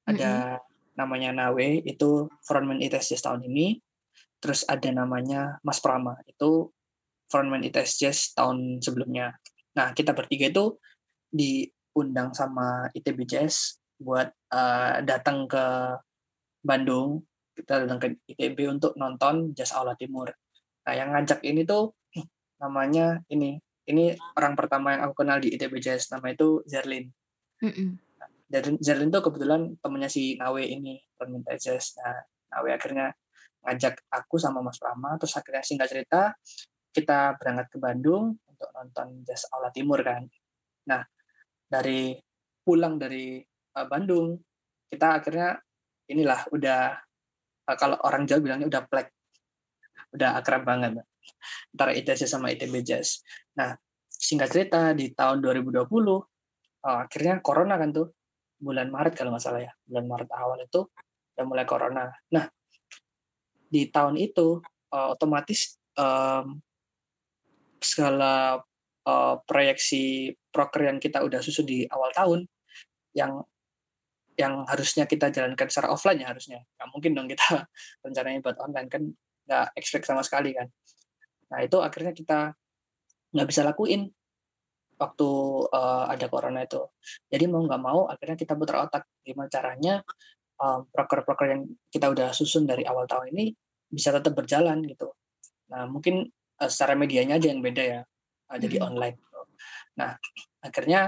ada 0.09 0.57
namanya 0.99 1.31
Nawe, 1.31 1.87
itu 1.87 2.27
frontman 2.43 2.83
ITS 2.83 3.15
Jazz 3.15 3.23
tahun 3.23 3.47
ini, 3.47 3.79
terus 4.43 4.67
ada 4.67 4.91
namanya 4.91 5.63
Mas 5.63 5.79
Prama, 5.79 6.19
itu 6.27 6.75
frontman 7.31 7.63
ITS 7.63 8.03
Jazz 8.03 8.19
tahun 8.35 8.83
sebelumnya. 8.83 9.39
Nah, 9.79 9.95
kita 9.95 10.11
bertiga 10.11 10.51
itu 10.51 10.75
diundang 11.31 12.35
sama 12.35 12.91
ITB 12.91 13.23
Jazz 13.23 13.79
buat, 13.95 14.27
eee, 14.51 15.07
datang 15.07 15.47
ke 15.47 15.95
Bandung, 16.67 17.23
kita 17.55 17.87
datang 17.87 17.99
ke 18.03 18.07
ITB 18.35 18.67
untuk 18.67 18.99
nonton 18.99 19.55
Jazz 19.55 19.71
Aula 19.71 19.95
Timur. 19.95 20.35
Nah, 20.83 20.95
yang 20.99 21.15
ngajak 21.15 21.47
ini 21.47 21.63
tuh 21.63 21.95
namanya 22.59 23.23
ini, 23.31 23.55
ini 23.87 24.19
orang 24.35 24.59
pertama 24.59 24.99
yang 24.99 25.07
aku 25.07 25.23
kenal 25.23 25.39
di 25.39 25.55
ITB 25.55 25.79
Jazz, 25.79 26.11
namanya 26.11 26.43
itu. 26.43 26.67
Zerlin 26.67 27.07
Zerlin 28.81 29.13
tuh 29.13 29.21
kebetulan 29.21 29.77
temennya 29.85 30.09
si 30.09 30.41
Nawe 30.41 30.63
ini, 30.65 30.97
ITS 30.97 31.61
Jazz. 31.61 31.87
Nah, 32.01 32.17
Nawe 32.57 32.69
akhirnya 32.73 33.13
ngajak 33.69 34.09
aku 34.09 34.41
sama 34.41 34.65
Mas 34.65 34.81
Prama, 34.81 35.21
terus 35.21 35.37
akhirnya 35.37 35.61
singkat 35.61 35.89
cerita, 35.93 36.33
kita 36.89 37.37
berangkat 37.37 37.67
ke 37.69 37.79
Bandung 37.79 38.41
untuk 38.49 38.69
nonton 38.73 39.23
Jazz 39.29 39.45
Aula 39.53 39.69
Timur 39.69 40.01
kan. 40.01 40.25
Nah, 40.89 41.05
dari 41.69 42.17
pulang 42.65 42.97
dari, 42.97 43.45
eee, 43.45 43.87
Bandung, 43.87 44.41
kita 44.89 45.21
akhirnya 45.21 45.61
inilah 46.09 46.49
udah, 46.49 46.97
eee, 47.69 47.77
kalau 47.77 48.01
orang 48.09 48.25
Jawa 48.25 48.41
bilangnya 48.41 48.69
udah 48.73 48.83
plek, 48.89 49.09
udah 50.17 50.41
akrab 50.41 50.65
banget 50.65 51.05
antara 51.77 51.93
Jazz 52.01 52.25
sama 52.25 52.49
ITB 52.49 52.81
Jazz. 52.81 53.21
Nah, 53.61 53.77
singkat 54.09 54.49
cerita 54.51 54.97
di 54.97 55.13
tahun 55.13 55.45
2020, 55.45 56.25
eee, 56.81 56.99
akhirnya 57.05 57.45
corona 57.45 57.77
kan 57.77 57.93
tuh, 57.93 58.18
bulan 58.59 58.91
Maret 58.91 59.15
kalau 59.15 59.35
nggak 59.35 59.45
salah 59.45 59.63
ya, 59.63 59.73
bulan 59.87 60.07
Maret 60.11 60.31
awal 60.35 60.59
itu 60.63 60.81
udah 61.39 61.45
mulai 61.47 61.67
corona. 61.67 62.11
Nah, 62.35 62.45
di 63.71 63.87
tahun 63.89 64.19
itu, 64.19 64.59
eee, 64.91 65.09
otomatis, 65.15 65.79
mmm, 65.95 66.59
segala, 67.79 68.59
eee, 69.07 69.35
proyeksi 69.47 70.35
proker 70.51 70.91
yang 70.91 70.99
kita 70.99 71.23
udah 71.23 71.41
susun 71.43 71.67
di 71.69 71.87
awal 71.87 72.11
tahun, 72.15 72.41
yang 73.15 73.43
yang 74.39 74.63
harusnya 74.71 75.03
kita 75.11 75.35
jalankan 75.35 75.67
secara 75.67 75.91
offline 75.91 76.23
ya 76.23 76.31
harusnya, 76.31 76.63
nggak 76.79 76.89
mungkin 76.95 77.11
dong 77.19 77.27
kita 77.27 77.43
rencananya 78.07 78.39
buat 78.43 78.59
online, 78.63 78.89
kan 78.91 79.03
nggak 79.47 79.67
expect 79.75 80.07
sama 80.07 80.23
sekali 80.23 80.55
kan. 80.55 80.71
Nah, 81.51 81.59
itu 81.65 81.79
akhirnya 81.83 82.15
kita 82.15 82.55
nggak 83.35 83.49
bisa 83.49 83.63
lakuin 83.67 84.09
waktu, 85.01 85.29
eee, 85.73 86.05
ada 86.19 86.27
corona 86.31 86.61
itu. 86.67 86.83
Jadi 87.31 87.45
mau 87.51 87.63
nggak 87.65 87.83
mau 87.83 88.01
akhirnya 88.11 88.37
kita 88.39 88.55
putar 88.59 88.77
otak, 88.91 89.05
gimana 89.27 89.49
caranya, 89.51 89.95
eee, 90.63 90.81
proker-proker 90.95 91.47
yang 91.55 91.63
kita 91.93 92.07
udah 92.13 92.31
susun 92.37 92.65
dari 92.69 92.85
awal 92.89 93.07
tahun 93.11 93.33
ini 93.35 93.47
bisa 93.93 94.11
tetap 94.15 94.35
berjalan 94.39 94.83
gitu. 94.87 95.13
Nah, 95.73 95.87
mungkin, 95.91 96.27
eee, 96.61 96.71
secara 96.73 96.95
medianya 96.99 97.39
aja 97.41 97.49
yang 97.53 97.63
beda 97.65 97.85
ya, 97.85 98.01
eee, 98.55 98.59
jadi 98.65 98.77
Mhm. 98.83 98.87
online 98.89 99.17
gitu. 99.21 99.41
Nah, 100.01 100.13
akhirnya, 100.65 101.01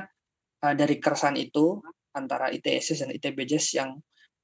eee, 0.65 0.75
dari 0.79 0.97
keresahan 1.03 1.37
itu 1.41 1.81
antara 2.17 2.51
ITS 2.53 2.93
Jazz 2.95 3.01
dan 3.07 3.11
ITB 3.15 3.39
Jazz 3.49 3.71
yang 3.77 3.99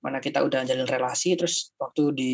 mana 0.04 0.18
kita 0.22 0.42
udah 0.46 0.62
jalin 0.68 0.86
relasi, 0.88 1.34
terus 1.38 1.72
waktu 1.80 2.02
di 2.14 2.32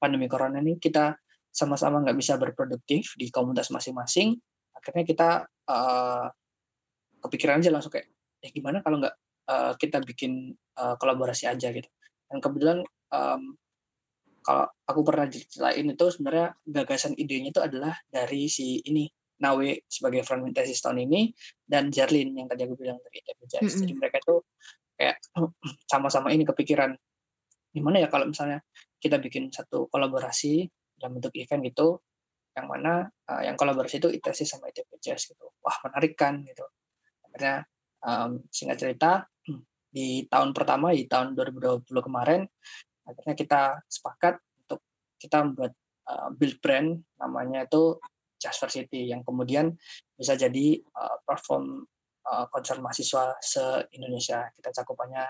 pandemi 0.00 0.26
corona 0.30 0.58
ini 0.60 0.76
kita 0.80 1.14
sama-sama 1.54 2.02
nggak 2.04 2.18
bisa 2.18 2.34
berproduktif 2.40 3.14
di 3.20 3.30
komunitas 3.30 3.70
masing-masing, 3.70 4.34
akhirnya 4.76 5.04
kita, 5.06 5.30
eee, 5.70 6.24
kepikiran 7.24 7.60
aja 7.64 7.72
langsung 7.72 7.92
kayak, 7.94 8.08
"Eh, 8.44 8.50
gimana 8.52 8.80
kalau 8.84 9.00
nggak, 9.02 9.14
eee, 9.50 9.72
kita 9.80 9.98
bikin, 10.04 10.52
eee, 10.54 10.94
kolaborasi 11.00 11.48
aja?" 11.50 11.68
Gitu. 11.72 11.88
Dan 12.30 12.38
kebetulan, 12.44 12.78
mmm, 12.84 13.56
kalau 14.44 14.66
aku 14.88 15.00
pernah 15.08 15.26
diceritain 15.28 15.86
itu 15.88 16.06
sebenarnya 16.12 16.48
gagasan 16.68 17.16
idenya 17.16 17.48
itu 17.54 17.60
adalah 17.64 17.96
dari 18.12 18.46
si 18.52 18.80
ini, 18.84 19.08
Nawe 19.40 19.68
sebagai 19.90 20.22
frontman 20.22 20.52
Jazz 20.54 20.78
tahun 20.84 21.04
ini, 21.10 21.32
dan 21.66 21.90
Zerlin 21.90 22.36
yang 22.38 22.46
tadi 22.46 22.64
aku 22.68 22.76
bilang 22.78 23.00
dari 23.02 23.18
ITB 23.24 23.40
Jazz. 23.50 23.82
Jadi 23.82 23.92
mereka 23.96 24.20
itu 24.22 24.36
kayak 24.98 25.16
sama-sama 25.92 26.30
ini 26.34 26.44
kepikiran, 26.48 26.92
gimana 27.74 27.98
ya 28.04 28.08
kalau 28.12 28.28
misalnya 28.30 28.60
kita 29.02 29.18
bikin 29.20 29.50
satu 29.52 29.88
kolaborasi 29.92 30.68
dalam 31.00 31.18
bentuk 31.20 31.34
event 31.36 31.62
gitu, 31.66 31.88
yang 32.56 32.66
mana, 32.70 33.08
eee, 33.30 33.50
yang 33.50 33.56
kolaborasi 33.58 33.98
itu 34.02 34.08
Jazz 34.22 34.44
sama 34.48 34.68
Jazz 35.02 35.26
gitu. 35.30 35.46
Wah, 35.64 35.76
menarik 35.88 36.14
kan 36.18 36.40
gitu. 36.46 36.64
Akhirnya, 37.34 37.66
mmm, 38.06 38.46
singkat 38.54 38.78
cerita, 38.78 39.12
di 39.90 40.22
tahun 40.30 40.54
pertama, 40.54 40.94
di 40.94 41.10
tahun 41.10 41.34
2020 41.34 41.98
kemarin, 41.98 42.46
akhirnya 43.10 43.34
kita 43.34 43.62
sepakat 43.90 44.38
untuk 44.62 44.80
kita 45.18 45.42
membuat, 45.42 45.74
eee, 46.06 46.28
build 46.38 46.56
brand 46.62 47.02
namanya 47.18 47.66
itu 47.66 47.98
Jazz 48.38 48.62
Versity, 48.62 49.10
yang 49.10 49.26
kemudian 49.26 49.74
bisa 50.14 50.38
jadi, 50.38 50.78
eee, 50.78 51.16
platform, 51.26 51.82
eee, 52.22 52.44
konser 52.54 52.78
mahasiswa 52.78 53.34
se-Indonesia. 53.42 54.46
Kita 54.54 54.70
cakupannya, 54.82 55.26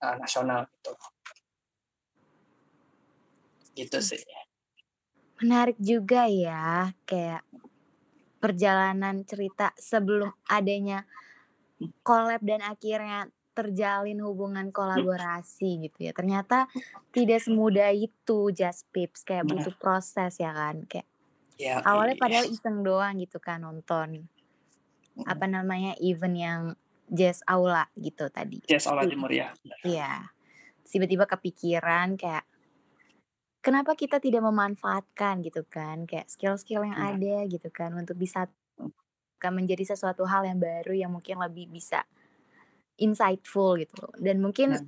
eee, 0.00 0.16
nasional 0.16 0.64
gitu. 0.72 0.96
Gitu 3.76 3.98
sih. 4.00 4.22
Menarik 5.44 5.76
juga 5.82 6.24
ya, 6.30 6.94
kayak 7.04 7.42
perjalanan 8.38 9.24
cerita 9.26 9.74
sebelum 9.76 10.30
adanya 10.46 11.02
collab 12.02 12.40
dan 12.40 12.60
akhirnya 12.60 13.26
terjalin 13.54 14.18
hubungan 14.18 14.74
kolaborasi 14.74 15.86
gitu 15.86 15.98
ya. 16.06 16.12
Ternyata 16.12 16.66
tidak 17.10 17.38
semudah 17.38 17.94
itu 17.94 18.50
Just 18.50 18.90
Pips, 18.90 19.22
kayak 19.22 19.46
butuh 19.46 19.74
proses 19.78 20.36
ya 20.36 20.50
kan, 20.50 20.82
kayak 20.84 21.06
Yoi. 21.54 21.82
awalnya 21.86 22.16
padahal 22.18 22.50
iseng 22.50 22.82
doang 22.82 23.14
gitu 23.22 23.38
kan 23.38 23.62
nonton, 23.62 24.26
Mhm. 25.14 25.22
apa 25.24 25.46
namanya, 25.46 25.94
event 26.02 26.34
yang 26.34 26.60
Jazz 27.06 27.46
Aula 27.46 27.86
gitu 27.94 28.26
tadi. 28.26 28.58
Jazz 28.66 28.90
Aula 28.90 29.06
Iya. 29.06 29.10
Timur 29.14 29.30
ya. 29.30 29.48
Iya. 29.86 30.12
Tiba-tiba 30.82 31.30
kepikiran 31.30 32.18
kayak 32.18 32.42
kenapa 33.62 33.94
kita 33.94 34.18
tidak 34.18 34.42
memanfaatkan 34.42 35.40
gitu 35.40 35.62
kan, 35.64 36.04
kayak 36.04 36.26
skill-skill 36.26 36.82
yang 36.82 36.98
Bener. 36.98 37.38
ada 37.46 37.48
gitu 37.48 37.68
kan 37.70 37.94
untuk 37.94 38.18
bisa 38.18 38.50
Mmm. 39.34 39.42
kan 39.42 39.52
menjadi 39.54 39.84
sesuatu 39.94 40.24
hal 40.30 40.46
yang 40.46 40.58
baru 40.62 40.94
yang 40.94 41.10
mungkin 41.12 41.36
lebih 41.42 41.66
bisa 41.70 42.06
insightful 42.98 43.74
gitu 43.80 44.06
dan 44.22 44.38
mungkin 44.40 44.78
Nah, 44.78 44.84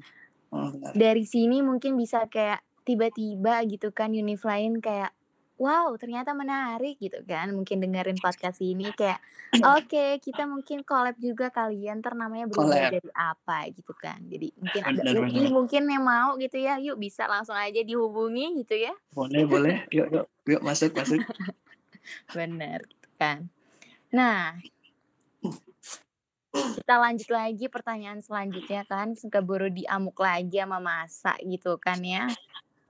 oh 0.55 0.69
benar. 0.75 0.93
dari 0.95 1.25
sini 1.27 1.61
mungkin 1.67 1.99
bisa 1.99 2.27
kayak 2.31 2.63
tiba-tiba 2.87 3.67
gitu 3.67 3.91
kan 3.91 4.15
univ 4.15 4.41
lain 4.47 4.79
kayak, 4.79 5.11
"Wow 5.59 5.99
ternyata 5.99 6.33
menarik," 6.39 6.97
gitu 7.03 7.19
kan 7.27 7.51
mungkin 7.51 7.83
dengerin 7.83 8.19
podcast 8.23 8.63
ini 8.63 8.95
kayak, 8.95 9.19
"Oke 9.67 10.23
kita 10.23 10.47
mungkin 10.47 10.87
collab 10.87 11.19
juga 11.19 11.51
kali 11.51 11.87
ya 11.91 11.99
entar 11.99 12.15
namanya 12.15 12.47
berubah 12.47 12.87
jadi 12.87 13.11
apa," 13.13 13.67
gitu 13.75 13.93
kan. 13.99 14.23
Jadi 14.31 14.55
mungkin 14.63 14.83
ada 14.87 15.03
UI 15.19 15.51
mungkin 15.51 15.83
yang 15.91 16.07
mau 16.07 16.39
gitu 16.39 16.57
ya, 16.63 16.79
yuk 16.79 16.97
bisa 17.03 17.27
langsung 17.27 17.59
aja 17.59 17.83
dihubungi 17.83 18.63
gitu 18.63 18.79
ya. 18.79 18.95
Boleh 19.15 19.45
boleh, 19.49 19.77
yuk 19.91 20.09
yuk 20.15 20.27
yuk 20.47 20.63
masuk 20.63 20.95
masuk. 20.95 21.19
Bener 22.37 22.85
gitu 22.87 23.09
kan. 23.19 23.51
Nah 24.15 24.59
kita 26.57 26.95
lanjut 26.97 27.29
lagi 27.29 27.67
pertanyaan 27.69 28.25
selanjutnya 28.25 28.89
kan, 28.89 29.13
keburu 29.13 29.69
diamuk 29.69 30.17
lagi 30.17 30.57
sama 30.57 30.81
masa 30.81 31.37
gitu 31.45 31.77
kan 31.77 32.01
ya. 32.01 32.25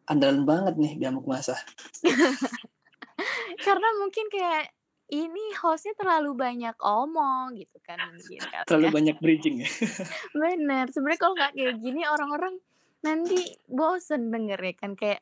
Andalan 0.07 0.47
banget 0.47 0.79
nih 0.79 0.93
diamuk 1.03 1.27
masa. 1.27 1.59
Karena 3.67 3.89
mungkin 3.99 4.31
kayak 4.31 4.71
ini 5.11 5.55
host-nya 5.59 5.95
terlalu 5.95 6.35
banyak 6.35 6.77
omong 6.83 7.55
gitu 7.59 7.79
kan 7.87 7.99
mungkin 8.11 8.43
Terlalu 8.67 8.87
ya. 8.91 8.95
banyak 8.95 9.17
bridging 9.23 9.57
ya. 9.63 9.71
Bener, 10.43 10.91
sebenarnya 10.91 11.21
kalau 11.23 11.35
nggak 11.39 11.53
kayak 11.55 11.77
gini 11.79 12.03
orang-orang 12.07 12.59
nanti 13.05 13.59
bosen 13.69 14.33
dengernya 14.33 14.75
kan 14.79 14.93
kayak 14.97 15.21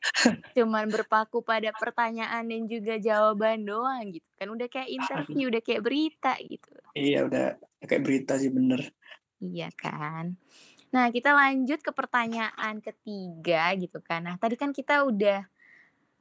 cuman 0.55 0.87
berpaku 0.93 1.43
pada 1.43 1.71
pertanyaan 1.75 2.47
dan 2.47 2.63
juga 2.71 2.95
jawaban 3.01 3.65
doang 3.67 4.11
gitu 4.15 4.29
kan, 4.39 4.47
udah 4.51 4.67
kayak 4.71 4.89
interview, 4.91 5.51
udah 5.51 5.61
kayak 5.63 5.83
berita 5.85 6.33
gitu. 6.43 6.71
Iya 6.99 7.17
udah 7.27 7.43
kayak 7.87 8.03
berita 8.05 8.33
sih 8.41 8.51
bener. 8.57 8.81
Iya 9.43 9.67
kan. 9.75 10.39
Nah 10.95 11.07
kita 11.15 11.31
lanjut 11.35 11.79
ke 11.83 11.91
pertanyaan 11.95 12.79
ketiga 12.83 13.73
gitu 13.79 13.99
kan. 14.03 14.27
Nah 14.27 14.35
tadi 14.39 14.55
kan 14.59 14.71
kita 14.75 15.03
udah 15.07 15.47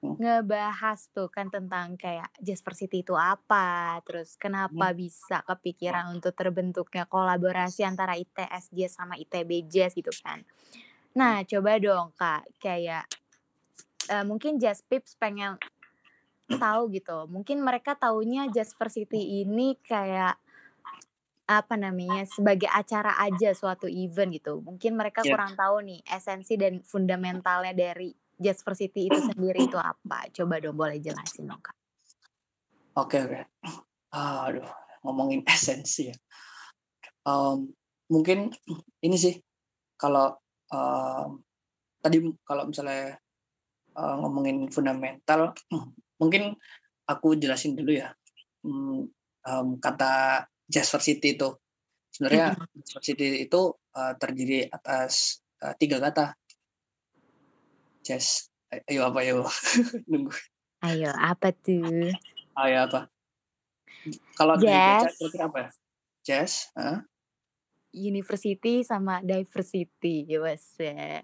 Hmm. 0.03 0.15
ngebahas 0.21 1.11
tuh 1.11 1.27
kan 1.33 1.51
tentang 1.51 1.99
kayak 1.99 2.31
Jaspersity 2.39 3.03
itu 3.03 3.19
apa, 3.19 3.99
terus 4.07 4.39
kenapa 4.39 4.87
Hmm. 4.87 4.95
bisa 4.95 5.43
kepikiran 5.43 6.15
untuk 6.15 6.39
terbentuknya 6.39 7.05
kolaborasi 7.11 7.83
antara 7.83 8.15
ITS 8.15 8.71
Jazz 8.71 8.95
sama 8.99 9.19
ITB 9.19 9.67
Jazz 9.67 9.93
gitu 9.99 10.15
kan. 10.23 10.47
Nah 11.15 11.47
coba 11.47 11.79
dong 11.79 12.11
Kak 12.19 12.43
kayak, 12.59 13.07
eee, 14.11 14.25
mungkin 14.27 14.59
Jazz 14.59 14.83
Pips 14.83 15.15
pengen 15.15 15.59
tahu 16.59 16.91
gitu, 16.95 17.27
mungkin 17.31 17.63
mereka 17.63 17.95
taunya 17.99 18.47
Jaspersity 18.51 19.43
ini 19.43 19.79
kayak 19.83 20.39
apa 21.45 21.77
namanya, 21.77 22.25
sebagai 22.25 22.67
acara 22.73 23.21
aja 23.21 23.53
suatu 23.53 23.85
event 23.85 24.33
gitu. 24.33 24.65
Mungkin 24.65 24.97
mereka 24.97 25.21
Iya. 25.23 25.37
kurang 25.37 25.53
tahu 25.61 25.77
nih 25.85 26.01
esensi 26.09 26.57
dan 26.57 26.81
fundamentalnya 26.81 27.77
dari 27.77 28.09
Jaspersity 28.41 29.13
itu 29.13 29.21
sendiri 29.21 29.69
itu 29.69 29.77
apa. 29.77 30.27
Coba 30.33 30.57
dong 30.59 30.75
boleh 30.75 30.99
jelasin 30.99 31.45
dong 31.47 31.61
Kak. 31.61 31.77
Oke 32.97 33.19
oke. 33.21 33.41
Aduh 34.15 34.67
ngomongin 35.05 35.45
esensi 35.55 36.09
ya. 36.11 36.17
Mmm, 37.29 37.73
mungkin 38.13 38.53
ini 39.05 39.17
sih 39.17 39.35
kalau, 40.01 40.37
mmm, 40.73 41.41
tadi 42.05 42.17
kalau 42.45 42.65
misalnya, 42.69 43.17
eee, 43.97 44.15
ngomongin 44.21 44.69
fundamental 44.73 45.53
mungkin 46.21 46.55
aku 47.09 47.37
jelasin 47.37 47.77
dulu 47.77 47.93
ya, 47.97 48.13
mmm, 48.65 49.81
kata 49.81 50.45
Jaspersity 50.65 51.37
itu. 51.37 51.53
Sebenarnya 52.15 52.57
Mhm. 52.57 52.81
Jaspersity 52.81 53.27
itu, 53.45 53.61
eee, 53.93 54.13
terdiri 54.17 54.59
atas, 54.71 55.45
eee, 55.61 55.75
3 55.77 55.97
kata. 56.01 56.27
Jas 58.05 58.53
a 58.69 58.77
ayo 58.89 59.09
apa 59.09 59.25
ayo? 59.25 59.45
Nunggu. 60.11 60.33
Ayo 60.85 61.09
apa 61.17 61.49
tuh? 61.57 62.13
Ayo 62.61 62.77
apa? 62.85 63.09
Kalau 64.37 64.61
Jazz. 64.61 65.17
kira-kira 65.17 65.45
apa 65.49 65.59
ya? 65.65 65.69
Jazz, 66.25 66.69
heeh. 66.77 66.99
University 67.95 68.83
sama 68.83 69.23
diversity, 69.23 70.27
buset. 70.27 71.23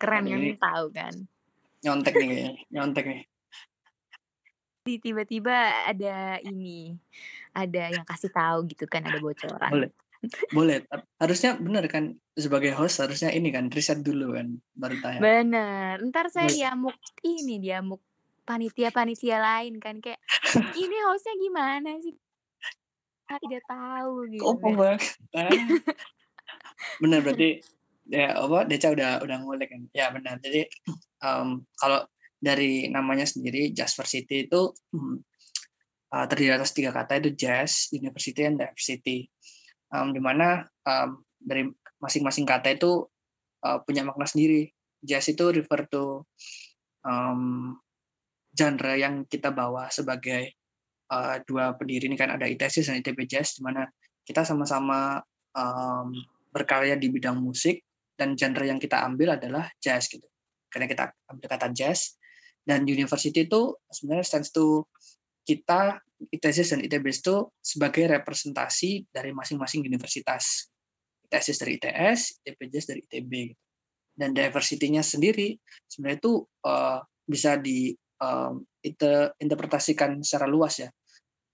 Keren 0.00 0.24
ini 0.24 0.56
tahu 0.56 0.86
kan. 0.90 1.14
nyontek 1.78 2.12
nih 2.18 2.26
kayaknya, 2.26 2.52
nyontek 2.74 3.04
nih. 3.06 3.22
Tiba-tiba 4.88 5.86
ada 5.86 6.40
ini, 6.42 6.96
ada 7.54 7.92
yang 7.92 8.02
kasih 8.08 8.32
tahu 8.32 8.66
gitu 8.72 8.88
kan, 8.88 9.04
ada 9.06 9.20
bocoran. 9.20 9.70
Boleh 9.70 9.92
boleh, 10.50 10.82
harusnya 11.22 11.54
bener 11.60 11.86
kan 11.86 12.16
sebagai 12.34 12.74
host 12.74 12.98
harusnya 12.98 13.30
ini 13.30 13.54
kan 13.54 13.70
riset 13.70 14.02
dulu 14.02 14.34
kan 14.34 14.58
baru 14.74 14.96
tanya. 14.98 15.18
Bener, 15.22 15.94
entar 16.02 16.26
saya 16.32 16.50
Boleh. 16.50 16.56
diamuk 16.58 16.96
ini, 17.22 17.54
diamuk 17.62 18.02
panitia-panitia 18.42 19.38
lain 19.38 19.78
kan 19.78 20.02
kayak, 20.02 20.18
"Ini 20.74 20.96
host-nya 21.06 21.34
gimana 21.38 21.90
sih?" 22.02 22.16
"Ah, 23.28 23.38
tidak 23.44 23.62
tahu," 23.68 24.14
gitu 24.32 24.52
kan. 24.60 24.74
banget. 24.74 25.00
Bener 27.02 27.20
berarti 27.22 27.62
ya 28.08 28.34
apa, 28.34 28.64
Deca 28.66 28.88
udah 28.94 29.10
udah 29.22 29.36
ngulik 29.44 29.68
kan. 29.70 29.82
Ya 29.94 30.08
benar. 30.10 30.40
Jadi, 30.42 30.66
mmm, 31.22 31.68
kalau 31.78 32.00
dari 32.38 32.88
namanya 32.90 33.26
sendiri 33.28 33.70
Jaspersity 33.74 34.48
itu, 34.50 34.62
mmm, 34.94 35.16
eee, 36.14 36.24
terdiri 36.30 36.52
atas 36.56 36.72
3 36.74 36.90
kata 36.94 37.20
itu 37.22 37.30
jazz, 37.38 37.90
university, 37.94 38.42
and 38.46 38.58
diversity. 38.58 39.28
Mmm, 39.94 40.10
di 40.16 40.20
mana, 40.22 40.64
mmm, 40.64 41.10
dari 41.38 41.64
masing-masing 42.02 42.46
kata 42.48 42.74
itu, 42.74 43.06
eee, 43.64 43.78
punya 43.86 44.02
makna 44.06 44.26
sendiri. 44.26 44.70
Jazz 45.02 45.30
itu 45.30 45.44
refer 45.54 45.86
to, 45.90 46.26
mmm, 47.06 47.78
genre 48.58 48.94
yang 48.98 49.22
kita 49.30 49.54
bawa 49.54 49.86
sebagai, 49.94 50.57
eee, 51.10 51.36
2 51.48 51.74
pendiri 51.80 52.06
ini 52.08 52.16
kan 52.20 52.32
ada 52.36 52.46
ITS 52.48 52.88
dan 52.88 53.00
ITB 53.00 53.24
Jazz 53.28 53.56
di 53.58 53.62
mana 53.64 53.84
kita 54.24 54.44
sama-sama, 54.44 55.20
mmm, 55.56 56.08
berkarya 56.52 56.96
di 56.96 57.08
bidang 57.12 57.40
musik 57.40 57.84
dan 58.18 58.34
genre 58.36 58.64
yang 58.66 58.80
kita 58.80 59.04
ambil 59.04 59.36
adalah 59.38 59.68
jazz 59.80 60.08
gitu. 60.10 60.24
Karena 60.68 60.84
kita 60.90 61.12
ambil 61.32 61.46
kata 61.48 61.68
jazz 61.72 62.16
dan 62.66 62.84
university 62.84 63.46
itu 63.48 63.76
sebenarnya 63.88 64.24
stands 64.26 64.52
to 64.52 64.84
kita 65.48 66.00
ITS 66.34 66.74
dan 66.76 66.80
ITB 66.84 67.06
itu 67.14 67.46
sebagai 67.62 68.04
representasi 68.10 69.06
dari 69.14 69.30
masing-masing 69.32 69.86
universitas. 69.86 70.68
ITS 71.30 71.56
dari 71.62 71.78
ITS, 71.78 72.42
ITB 72.44 72.60
Jazz 72.72 72.86
dari 72.90 73.00
ITB 73.06 73.32
gitu. 73.54 73.62
Dan 74.18 74.34
diversity-nya 74.34 75.00
sendiri 75.06 75.54
sebenarnya 75.86 76.18
itu, 76.20 76.32
eee, 76.66 76.98
bisa 77.28 77.54
di, 77.56 77.94
ite 78.82 79.30
interpretasikan 79.38 80.18
secara 80.26 80.50
luas 80.50 80.82
ya. 80.82 80.90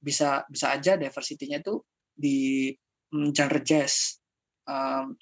Bisa 0.05 0.45
bisa 0.53 0.77
aja 0.77 1.01
diversity-nya 1.01 1.65
itu 1.65 1.81
di, 2.13 2.69
mmm, 3.17 3.33
genre 3.33 3.61
jazz. 3.65 4.21
Mmm, 4.69 5.17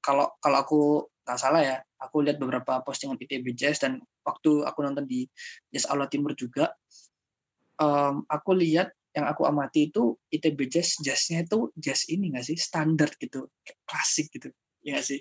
kalau 0.00 0.32
kalau 0.40 0.58
aku 0.64 0.80
nggak 1.24 1.40
salah 1.40 1.60
ya, 1.64 1.76
aku 2.00 2.20
lihat 2.24 2.36
beberapa 2.36 2.84
postingan 2.84 3.16
ITB 3.20 3.56
Jazz 3.56 3.80
dan 3.80 3.96
waktu 4.24 4.60
aku 4.64 4.84
nonton 4.84 5.08
di 5.08 5.24
Jazz 5.72 5.88
Aula 5.88 6.04
Timur 6.08 6.36
juga, 6.36 6.68
mmm, 7.80 8.28
aku 8.28 8.50
lihat 8.56 8.92
yang 9.16 9.24
aku 9.30 9.46
amati 9.48 9.88
itu 9.94 10.18
ITB 10.28 10.68
Jazz, 10.68 10.98
jazz-nya 11.00 11.46
itu 11.46 11.70
jazz 11.78 12.04
ini 12.12 12.34
nggak 12.34 12.44
sih, 12.44 12.58
standar 12.60 13.08
gitu, 13.16 13.48
klasik 13.88 14.28
gitu, 14.34 14.50
iya 14.84 14.98
nggak 15.00 15.06
sih? 15.06 15.20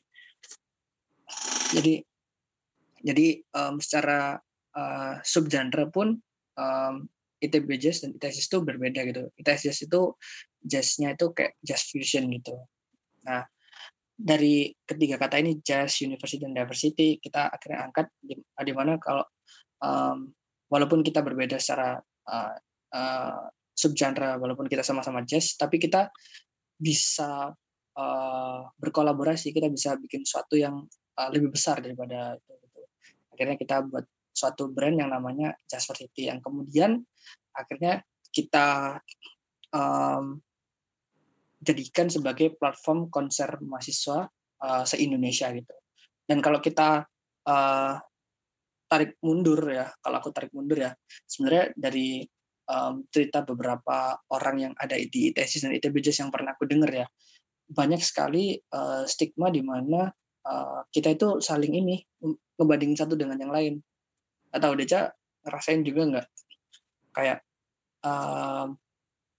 Jadi 1.75 1.93
jadi, 3.03 3.27
mmm, 3.43 3.77
secara, 3.83 4.39
eee, 4.75 5.13
subgenre 5.27 5.87
pun, 5.91 6.15
mmm, 6.55 6.95
ITB 7.43 7.69
Jazz 7.81 8.01
dan 8.07 8.15
ITS 8.17 8.47
itu 8.49 8.57
berbeda 8.63 9.03
gitu. 9.07 9.27
ITS 9.39 9.61
Jazz 9.69 9.79
itu 9.85 10.01
jazz-nya 10.63 11.15
itu 11.19 11.27
kayak 11.35 11.59
jazz 11.63 11.83
fusion 11.91 12.25
gitu. 12.31 12.55
Nah, 13.27 13.43
dari 14.15 14.71
ketiga 14.85 15.17
kata 15.21 15.41
ini 15.43 15.59
jazz, 15.65 15.99
university, 16.05 16.41
dan 16.43 16.53
diversity 16.55 17.17
kita 17.19 17.49
akhirnya 17.53 17.89
angkat 17.91 18.07
di 18.23 18.35
di 18.39 18.73
mana 18.75 18.97
kalau, 19.01 19.25
mmm, 19.83 20.17
walaupun 20.71 21.01
kita 21.05 21.21
berbeda 21.25 21.57
secara, 21.61 21.97
eee 22.29 22.53
eee, 22.95 23.41
subgenre, 23.73 24.37
walaupun 24.41 24.67
kita 24.69 24.83
sama-sama 24.85 25.25
jazz, 25.25 25.57
tapi 25.59 25.77
kita 25.81 26.09
bisa, 26.79 27.51
eee, 27.97 28.59
berkolaborasi, 28.81 29.51
kita 29.55 29.69
bisa 29.73 29.95
bikin 30.01 30.23
sesuatu 30.27 30.55
yang, 30.59 30.83
eee, 31.19 31.29
lebih 31.35 31.53
besar 31.55 31.79
daripada 31.83 32.37
itu 32.37 32.53
gitu. 32.69 32.81
Akhirnya 33.33 33.57
kita 33.59 33.77
buat 33.89 34.05
suatu 34.33 34.69
brand 34.73 34.97
yang 34.97 35.13
namanya 35.13 35.53
Jaspersity 35.69 36.27
yang 36.27 36.41
kemudian 36.41 36.99
akhirnya 37.53 38.01
kita, 38.33 38.97
mmm, 39.69 40.41
jadikan 41.63 42.09
sebagai 42.09 42.57
platform 42.57 43.07
konser 43.07 43.61
mahasiswa, 43.61 44.27
eee, 44.59 44.83
se-Indonesia 44.89 45.53
gitu. 45.53 45.75
Dan 46.25 46.41
kalau 46.41 46.59
kita, 46.59 47.05
eee, 47.45 47.93
tarik 48.89 49.21
mundur 49.21 49.61
ya, 49.69 49.87
kalau 50.01 50.17
aku 50.19 50.29
tarik 50.33 50.51
mundur 50.51 50.81
ya, 50.81 50.91
sebenarnya 51.29 51.71
dari, 51.77 52.25
mmm, 52.67 53.07
cerita 53.13 53.45
beberapa 53.45 54.17
orang 54.33 54.55
yang 54.69 54.73
ada 54.75 54.97
di 54.97 55.29
ITS 55.29 55.63
dan 55.63 55.77
ITB 55.77 56.01
Jazz 56.01 56.19
yang 56.25 56.33
pernah 56.33 56.57
aku 56.57 56.65
denger 56.65 57.05
ya, 57.05 57.07
banyak 57.69 58.01
sekali 58.03 58.59
uh, 58.75 59.03
stigma 59.07 59.49
di 59.49 59.63
mana 59.63 60.11
uh, 60.45 60.81
kita 60.91 61.15
itu 61.15 61.39
saling 61.39 61.73
ini 61.73 61.97
ngebandingin 62.59 62.97
satu 62.99 63.15
dengan 63.15 63.39
yang 63.39 63.53
lain. 63.53 63.73
Atau 64.53 64.77
Deca 64.77 65.09
ngerasain 65.43 65.81
juga 65.81 66.01
nggak 66.07 66.27
kayak 67.13 67.39
um, 68.05 68.77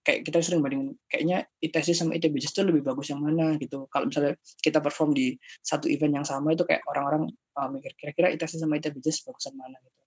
kayak 0.05 0.21
kita 0.29 0.45
sering 0.45 0.61
bandingin 0.61 1.01
kayaknya 1.09 1.49
ITC 1.65 1.97
sama 1.97 2.13
ITBJS 2.21 2.53
itu 2.53 2.63
lebih 2.67 2.85
bagus 2.85 3.09
yang 3.09 3.25
mana 3.25 3.57
gitu. 3.57 3.89
Kalau 3.89 4.11
misalnya 4.11 4.37
kita 4.61 4.85
perform 4.85 5.17
di 5.17 5.33
satu 5.65 5.89
event 5.89 6.21
yang 6.21 6.27
sama 6.29 6.53
itu 6.53 6.69
kayak 6.69 6.85
orang-orang 6.85 7.33
uh, 7.57 7.69
mikir 7.73 7.97
kira-kira 7.97 8.35
ITC 8.37 8.61
sama 8.61 8.77
ITBJS 8.77 9.25
bagusan 9.25 9.57
mana 9.57 9.81
gitu. 9.81 10.03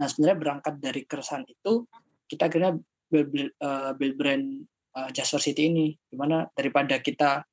Nah 0.00 0.06
sebenarnya 0.08 0.38
berangkat 0.40 0.74
dari 0.80 1.04
keresahan 1.04 1.44
itu 1.44 1.84
kita 2.24 2.48
akhirnya 2.48 2.72
build, 3.12 3.28
build, 3.30 3.52
uh, 3.60 3.92
build 3.92 4.16
brand 4.16 4.64
uh, 4.96 5.10
Jasper 5.12 5.42
City 5.42 5.68
ini, 5.70 5.92
di 5.92 6.16
mana 6.16 6.48
daripada 6.56 6.98
kita 6.98 7.44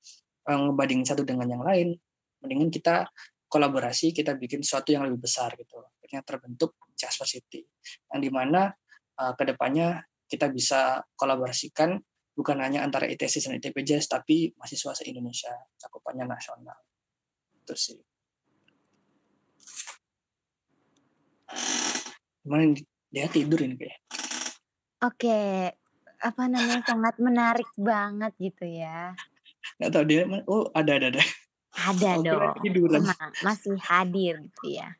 uh, 0.47 0.71
satu 1.05 1.21
dengan 1.27 1.47
yang 1.49 1.63
lain, 1.65 1.93
mendingan 2.41 2.71
kita 2.71 3.09
kolaborasi, 3.51 4.15
kita 4.15 4.39
bikin 4.39 4.63
sesuatu 4.63 4.95
yang 4.95 5.03
lebih 5.05 5.27
besar 5.27 5.53
gitu. 5.59 5.83
Akhirnya 5.99 6.23
terbentuk 6.23 6.79
Jasper 7.01 7.25
City, 7.25 7.65
yang 8.13 8.21
di 8.21 8.29
mana 8.29 8.69
uh, 9.17 9.33
ke 9.33 9.43
depannya 9.49 10.05
kita 10.31 10.47
bisa 10.47 11.03
kolaborasikan 11.19 11.99
bukan 12.31 12.63
hanya 12.63 12.87
antara 12.87 13.03
ITC 13.11 13.43
dan 13.43 13.59
ITPJS 13.59 14.07
tapi 14.07 14.55
mahasiswa 14.55 14.95
se-Indonesia 14.95 15.51
cakupannya 15.75 16.25
nasional. 16.31 16.79
Itu 17.59 17.75
sih. 17.75 17.99
Gimana 22.41 22.73
dia 23.11 23.27
tidur 23.27 23.59
ini 23.59 23.75
kayak 23.75 23.99
oke 25.03 25.41
apa 26.21 26.43
namanya 26.47 26.79
sangat 26.87 27.15
menarik 27.19 27.67
banget 27.75 28.31
gitu 28.39 28.63
ya. 28.63 29.11
Nggak 29.77 29.91
tahu 29.91 30.05
dia 30.07 30.21
oh 30.47 30.71
ada 30.71 30.95
ada 30.95 31.07
ada. 31.11 31.23
Ada 31.71 32.19
oh, 32.19 32.23
dong. 32.23 32.55
tiduran. 32.63 32.99
masih 33.47 33.79
hadir 33.79 34.43
gitu 34.43 34.75
ya 34.75 34.91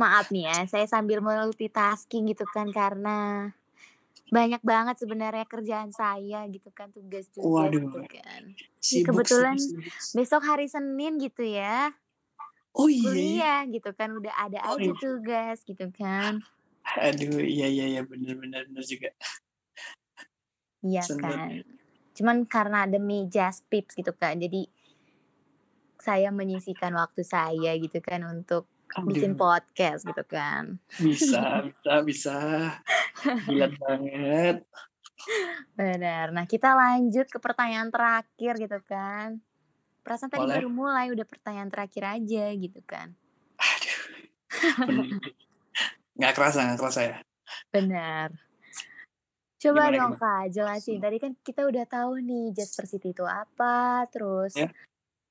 maaf 0.00 0.32
nih 0.32 0.48
ya 0.48 0.58
saya 0.64 0.86
sambil 0.86 1.20
multitasking 1.20 2.30
gitu 2.30 2.46
kan 2.48 2.70
karena 2.72 3.50
banyak 4.30 4.62
banget 4.62 4.96
sebenarnya 5.02 5.42
kerjaan 5.42 5.90
saya 5.90 6.46
gitu 6.46 6.70
kan, 6.70 6.94
tugas-tugas 6.94 7.74
gitu 7.74 7.98
kan. 8.06 8.42
Ya 8.54 9.02
kebetulan 9.02 9.58
sibuk, 9.58 9.82
sibuk. 9.90 10.14
besok 10.22 10.42
hari 10.46 10.70
Senin 10.70 11.18
gitu 11.18 11.42
ya. 11.42 11.90
Oh 12.70 12.86
iya. 12.86 13.10
Kuliah 13.10 13.60
gitu 13.66 13.90
kan 13.90 14.14
udah 14.14 14.30
ada 14.38 14.62
oh, 14.70 14.78
aja 14.78 14.86
iya. 14.86 14.94
tugas 15.02 15.58
gitu 15.66 15.86
kan. 15.90 16.38
Aduh, 17.02 17.42
iya 17.42 17.66
iya 17.66 17.98
iya 17.98 18.02
bener 18.06 18.38
bener 18.38 18.70
bener 18.70 18.84
juga. 18.86 19.10
Iya 20.86 21.02
kan. 21.18 21.66
Cuman 22.14 22.46
karena 22.46 22.86
demi 22.86 23.26
just 23.26 23.66
pips 23.66 23.98
gitu 23.98 24.14
kan. 24.14 24.38
Jadi 24.38 24.70
saya 25.98 26.30
menyisikan 26.30 26.94
waktu 26.94 27.26
saya 27.26 27.74
gitu 27.82 27.98
kan 27.98 28.22
untuk 28.24 28.70
bikin 29.06 29.38
podcast 29.38 30.02
gitu 30.02 30.24
kan. 30.26 30.78
Bisa, 30.98 31.42
bisa, 31.66 31.92
bisa. 32.02 32.38
Gila 33.46 33.68
banget. 33.78 34.66
Benar. 35.76 36.32
Nah, 36.32 36.44
kita 36.48 36.74
lanjut 36.74 37.28
ke 37.28 37.38
pertanyaan 37.38 37.92
terakhir 37.92 38.52
gitu 38.58 38.78
kan. 38.88 39.38
Perasaan 40.00 40.32
tadi 40.32 40.48
baru 40.48 40.72
mulai 40.72 41.12
udah 41.12 41.26
pertanyaan 41.28 41.68
terakhir 41.68 42.02
aja 42.08 42.44
gitu 42.56 42.80
kan. 42.88 43.12
Aduh. 43.60 45.20
Nggak 46.16 46.32
kerasa, 46.34 46.64
nggak 46.66 46.80
kerasa 46.80 47.00
ya. 47.04 47.16
Benar. 47.70 48.32
Coba 49.60 49.92
gimana, 49.92 49.96
dong 50.00 50.14
gimana? 50.16 50.24
Kak, 50.24 50.44
jelasin. 50.56 50.98
Tadi 51.04 51.16
kan 51.20 51.32
kita 51.44 51.68
udah 51.68 51.84
tahu 51.84 52.24
nih 52.24 52.56
Jasper 52.56 52.88
City 52.88 53.12
itu 53.12 53.28
apa, 53.28 54.08
terus 54.08 54.56
ya? 54.56 54.72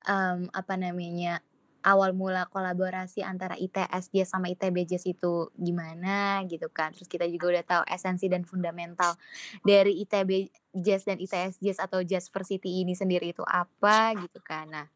um, 0.06 0.46
apa 0.54 0.78
namanya 0.78 1.42
awal 1.80 2.12
mula 2.12 2.44
kolaborasi 2.52 3.24
antara 3.24 3.56
ITS 3.56 4.12
Jazz 4.12 4.32
sama 4.32 4.52
ITB 4.52 4.84
Jazz 4.84 5.08
itu 5.08 5.48
gimana 5.56 6.44
gitu 6.44 6.68
kan. 6.68 6.92
Terus 6.92 7.08
kita 7.08 7.24
juga 7.26 7.56
udah 7.56 7.64
tahu 7.64 7.82
esensi 7.88 8.28
dan 8.28 8.44
fundamental 8.44 9.16
dari 9.64 10.00
ITB 10.04 10.52
Jazz 10.76 11.08
dan 11.08 11.16
ITS 11.16 11.60
Jazz 11.60 11.78
atau 11.80 12.04
Jazz 12.04 12.28
Varsity 12.28 12.84
ini 12.84 12.92
sendiri 12.92 13.32
itu 13.32 13.44
apa 13.46 14.12
gitu 14.16 14.38
kan. 14.44 14.68
Nah, 14.68 14.86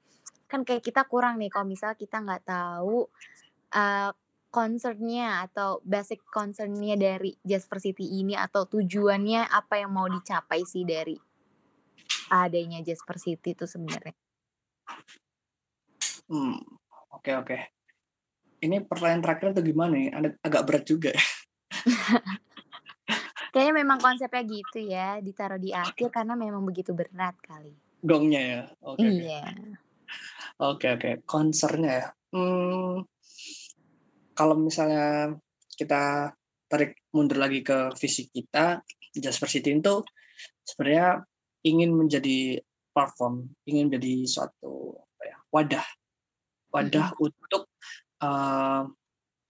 kan 0.45 0.63
kayak 0.63 0.85
kita 0.85 1.09
kurang 1.09 1.41
nih 1.41 1.49
kalau 1.49 1.67
misal 1.67 1.97
kita 1.97 2.21
nggak 2.21 2.45
tahu 2.47 3.09
uh, 3.75 4.11
concernnya 4.55 5.43
atau 5.51 5.83
basic 5.83 6.23
concernnya 6.31 6.95
dari 6.95 7.35
Jazz 7.43 7.67
Varsity 7.67 8.23
ini 8.23 8.39
atau 8.39 8.69
tujuannya 8.71 9.51
apa 9.51 9.83
yang 9.83 9.91
mau 9.91 10.07
dicapai 10.07 10.63
sih 10.63 10.87
dari 10.87 11.19
adanya 12.31 12.79
Jazz 12.85 13.03
Varsity 13.03 13.57
itu 13.57 13.67
sebenarnya. 13.67 14.15
Hmm, 16.29 16.57
oke 17.13 17.31
oke. 17.45 17.59
Ini 18.65 18.81
pertanyaan 18.89 19.21
terakhir 19.21 19.53
tuh 19.53 19.65
gimana 19.65 19.93
nih? 19.93 20.09
Agak 20.41 20.65
berat 20.65 20.85
juga 20.89 21.13
ya. 21.13 21.25
Kayaknya 23.55 23.75
memang 23.87 23.99
konsepnya 24.03 24.43
gitu 24.43 24.79
ya, 24.83 25.23
ditaruh 25.23 25.61
di 25.63 25.71
akhir 25.71 26.11
karena 26.11 26.35
memang 26.35 26.67
begitu 26.67 26.91
berat 26.91 27.39
kali. 27.39 27.71
Gongnya 28.03 28.43
ya? 28.43 28.63
Oke. 28.83 29.07
Iya. 29.07 29.47
Oke 30.59 30.87
oke, 30.91 31.11
concernnya 31.23 31.93
ya. 32.03 32.07
Hmm, 32.35 33.07
kalau 34.35 34.59
misalnya 34.59 35.39
kita 35.79 36.35
tarik 36.67 36.99
mundur 37.15 37.39
lagi 37.39 37.63
ke 37.63 37.95
visi 37.95 38.27
kita, 38.27 38.83
Jasper 39.15 39.47
City 39.47 39.71
itu 39.71 40.03
sebenarnya 40.67 41.23
ingin 41.63 41.95
menjadi 41.95 42.59
platform, 42.91 43.55
ingin 43.71 43.87
menjadi 43.87 44.27
suatu 44.27 44.99
ya, 45.23 45.39
wadah 45.55 45.87
wadah 46.75 47.15
hmm. 47.15 47.23
untuk 47.23 47.63
uh, 48.19 48.83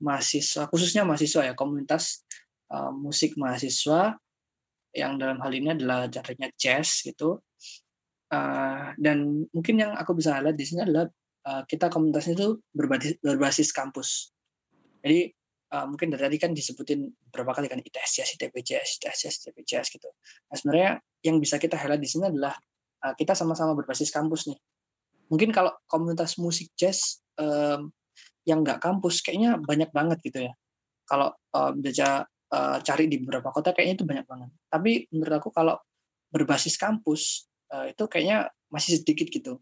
mahasiswa 0.04 0.68
khususnya 0.68 1.08
mahasiswa 1.08 1.48
ya 1.48 1.54
komunitas 1.56 2.20
uh, 2.68 2.92
musik 2.92 3.40
mahasiswa 3.40 4.20
yang 4.94 5.18
dalam 5.18 5.42
hal 5.42 5.50
ini 5.50 5.74
adalah 5.74 6.06
genre 6.06 6.48
jazz 6.54 7.02
gitu. 7.02 7.42
Uh, 8.30 8.94
dan 8.98 9.46
mungkin 9.50 9.78
yang 9.78 9.92
aku 9.94 10.14
bisa 10.16 10.38
lihat 10.38 10.56
di 10.56 10.64
sini 10.64 10.86
adalah 10.86 11.06
uh, 11.50 11.62
kita 11.66 11.90
komunitasnya 11.90 12.34
itu 12.38 12.48
berbasis, 12.70 13.14
berbasis 13.20 13.68
kampus. 13.74 14.30
Jadi 15.02 15.28
uh, 15.74 15.86
mungkin 15.90 16.14
dari 16.14 16.30
tadi 16.30 16.36
kan 16.40 16.50
disebutin 16.54 17.10
beberapa 17.30 17.58
kali 17.58 17.66
kan 17.68 17.82
ITS 17.82 18.10
jazz, 18.22 18.28
ITB 18.38 18.54
jazz, 18.62 18.96
ITS 19.02 19.18
jazz, 19.26 19.34
ITB 19.44 19.58
jazz 19.66 19.86
gitu. 19.90 20.08
Nah 20.50 20.56
sebenarnya 20.56 20.90
yang 21.26 21.36
bisa 21.42 21.58
kita 21.60 21.74
highlight 21.74 22.00
di 22.00 22.10
sini 22.10 22.30
adalah 22.30 22.54
uh, 23.04 23.14
kita 23.18 23.34
sama-sama 23.34 23.74
berbasis 23.74 24.14
kampus 24.14 24.50
nih 24.50 24.58
mungkin 25.28 25.50
kalau 25.54 25.72
komunitas 25.88 26.36
musik 26.36 26.72
jazz 26.76 27.22
um, 27.40 27.92
yang 28.44 28.60
nggak 28.60 28.80
kampus 28.80 29.24
kayaknya 29.24 29.56
banyak 29.60 29.90
banget 29.90 30.18
gitu 30.20 30.38
ya. 30.48 30.52
Kalau 31.04 31.32
um, 31.52 31.72
baca 31.80 32.24
uh, 32.52 32.78
cari 32.80 33.04
di 33.08 33.20
beberapa 33.20 33.52
kota 33.52 33.72
kayaknya 33.72 33.94
itu 34.00 34.06
banyak 34.08 34.26
banget. 34.28 34.50
Tapi 34.68 34.92
menurut 35.12 35.34
aku 35.40 35.50
kalau 35.52 35.76
berbasis 36.28 36.76
kampus 36.76 37.48
uh, 37.72 37.88
itu 37.88 38.04
kayaknya 38.08 38.52
masih 38.68 39.00
sedikit 39.00 39.28
gitu. 39.30 39.60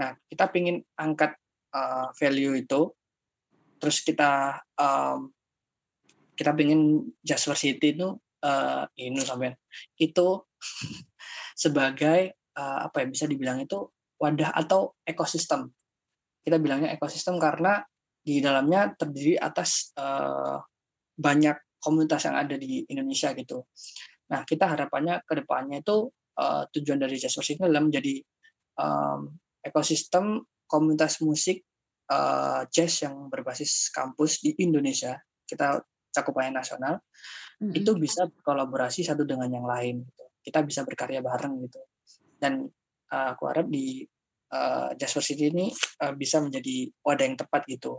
Nah 0.00 0.18
kita 0.26 0.50
pingin 0.50 0.82
angkat 0.98 1.36
uh, 1.74 2.10
value 2.16 2.58
itu 2.58 2.90
terus 3.78 4.00
kita 4.00 4.62
um, 4.80 5.28
kita 6.34 6.50
pingin 6.56 7.04
Jasper 7.22 7.54
City 7.54 7.94
itu 7.94 8.16
uh, 8.42 8.84
ini 8.98 9.20
sampai 9.22 9.54
itu 10.00 10.42
sebagai 11.62 12.34
uh, 12.58 12.88
apa 12.88 13.04
ya 13.04 13.06
bisa 13.10 13.24
dibilang 13.28 13.62
itu 13.62 13.86
wadah 14.24 14.56
atau 14.56 14.96
ekosistem. 15.04 15.68
Kita 16.40 16.56
bilangnya 16.56 16.96
ekosistem 16.96 17.36
karena 17.36 17.84
di 18.24 18.40
dalamnya 18.40 18.96
terdiri 18.96 19.36
atas 19.36 19.92
uh, 20.00 20.56
banyak 21.12 21.76
komunitas 21.76 22.24
yang 22.24 22.40
ada 22.40 22.56
di 22.56 22.88
Indonesia 22.88 23.36
gitu. 23.36 23.68
Nah, 24.32 24.48
kita 24.48 24.72
harapannya 24.72 25.20
ke 25.28 25.44
depannya 25.44 25.84
itu 25.84 26.08
uh, 26.40 26.64
tujuan 26.72 26.96
dari 26.96 27.20
Jasper 27.20 27.44
ini 27.52 27.62
adalah 27.68 27.84
menjadi 27.84 28.14
um, 28.80 29.28
ekosistem 29.60 30.40
komunitas 30.64 31.20
musik 31.20 31.60
uh, 32.08 32.64
jazz 32.72 33.04
yang 33.04 33.28
berbasis 33.28 33.92
kampus 33.92 34.40
di 34.40 34.56
Indonesia. 34.64 35.20
Kita 35.44 35.76
cakupannya 36.08 36.64
nasional. 36.64 37.04
Mm 37.60 37.68
-hmm. 37.68 37.78
Itu 37.84 37.92
bisa 38.00 38.24
berkolaborasi 38.24 39.04
satu 39.04 39.28
dengan 39.28 39.52
yang 39.52 39.68
lain 39.68 40.08
gitu. 40.08 40.24
Kita 40.40 40.64
bisa 40.64 40.80
berkarya 40.88 41.20
bareng 41.20 41.60
gitu. 41.68 41.84
Dan 42.40 42.64
uh, 43.12 43.26
aku 43.36 43.44
harap 43.52 43.68
di 43.68 44.08
uh, 44.54 44.94
Jasper 44.94 45.24
City 45.26 45.50
ini 45.50 45.74
uh, 46.06 46.14
bisa 46.14 46.38
menjadi 46.38 46.86
wadah 47.02 47.24
yang 47.26 47.38
tepat 47.38 47.66
gitu. 47.66 47.98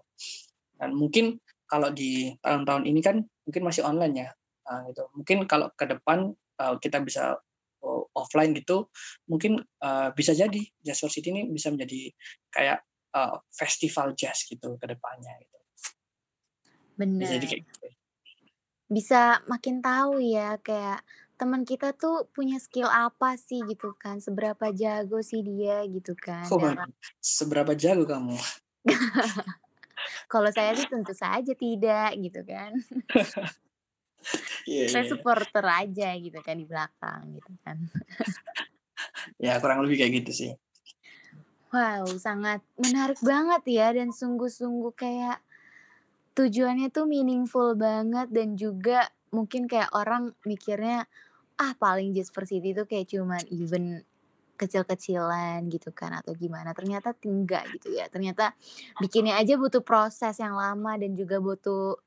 Dan 0.80 0.96
mungkin 0.96 1.36
kalau 1.68 1.92
di 1.92 2.32
tahun-tahun 2.40 2.88
ini 2.88 3.00
kan 3.04 3.20
mungkin 3.44 3.62
masih 3.68 3.84
online 3.84 4.16
ya, 4.26 4.30
uh, 4.72 4.88
gitu. 4.88 5.04
Mungkin 5.12 5.38
kalau 5.46 5.68
ke 5.76 5.84
depan 5.84 6.32
uh, 6.64 6.76
kita 6.80 7.04
bisa 7.04 7.36
uh, 7.84 8.04
offline 8.16 8.56
gitu, 8.56 8.88
mungkin 9.28 9.60
uh, 9.84 10.16
bisa 10.16 10.32
jadi 10.32 10.62
Jasper 10.80 11.12
City 11.12 11.36
ini 11.36 11.52
bisa 11.52 11.70
menjadi 11.70 12.10
kayak 12.50 12.80
uh, 13.12 13.44
festival 13.52 14.16
jazz 14.16 14.48
gitu 14.48 14.80
ke 14.80 14.86
depannya 14.88 15.36
gitu. 15.44 15.58
Benar. 16.96 17.20
Bisa 17.28 17.34
jadi 17.36 17.48
kayak 17.52 17.64
gitu. 17.68 17.88
Bisa 18.86 19.42
makin 19.50 19.82
tahu 19.82 20.22
ya 20.22 20.62
kayak 20.62 21.02
teman 21.36 21.68
kita 21.68 21.92
tuh 21.92 22.28
punya 22.32 22.58
skill 22.58 22.88
apa 22.88 23.36
sih 23.36 23.60
gitu 23.68 23.92
kan, 24.00 24.24
seberapa 24.24 24.72
jago 24.72 25.20
sih 25.20 25.44
dia 25.44 25.84
gitu 25.88 26.16
kan 26.16 26.48
Oh, 26.48 26.60
dalam 26.60 26.90
seberapa 27.20 27.76
jago 27.76 28.08
kamu? 28.08 28.40
Kalau 30.32 30.50
saya 30.54 30.74
sih 30.78 30.88
tentu 30.88 31.14
saja 31.14 31.54
tidak 31.54 32.12
gitu 32.18 32.42
kan. 32.46 32.72
Iya 34.66 34.90
Saya 34.90 35.04
iya 35.06 35.06
iya. 35.06 35.12
supporter 35.14 35.66
aja 35.66 36.10
gitu 36.18 36.40
kan 36.42 36.56
di 36.58 36.66
belakang 36.66 37.22
gitu 37.38 37.52
kan. 37.62 37.78
Ya 39.38 39.60
kurang 39.62 39.86
lebih 39.86 40.02
kayak 40.02 40.26
gitu 40.26 40.32
sih. 40.34 40.52
Wow, 41.70 42.08
sangat 42.16 42.64
menarik 42.80 43.20
banget 43.20 43.62
ya 43.68 43.92
dan 43.92 44.16
sungguh-sungguh 44.16 44.96
kayak 44.96 45.44
tujuannya 46.36 46.88
tuh 46.88 47.04
meaningful 47.04 47.76
banget 47.76 48.32
dan 48.32 48.56
juga 48.56 49.12
mungkin 49.36 49.68
kayak 49.68 49.92
orang 49.92 50.32
mikirnya, 50.48 51.04
ah 51.62 51.74
paling 51.80 52.12
Jasper 52.16 52.44
City 52.50 52.76
itu 52.76 52.84
kayak 52.90 53.08
cuman 53.12 53.44
event 53.54 54.04
kecil-kecilan 54.62 55.68
gitu 55.72 55.92
kan 55.92 56.12
atau 56.20 56.32
gimana, 56.38 56.72
ternyata 56.78 57.12
enggak 57.28 57.64
gitu 57.76 57.96
ya. 58.00 58.08
Ternyata 58.12 58.56
bikinnya 59.02 59.36
aja 59.42 59.56
butuh 59.60 59.84
proses 59.84 60.36
yang 60.40 60.56
lama 60.56 60.96
dan 61.02 61.12
juga 61.20 61.38
butuh 61.44 62.00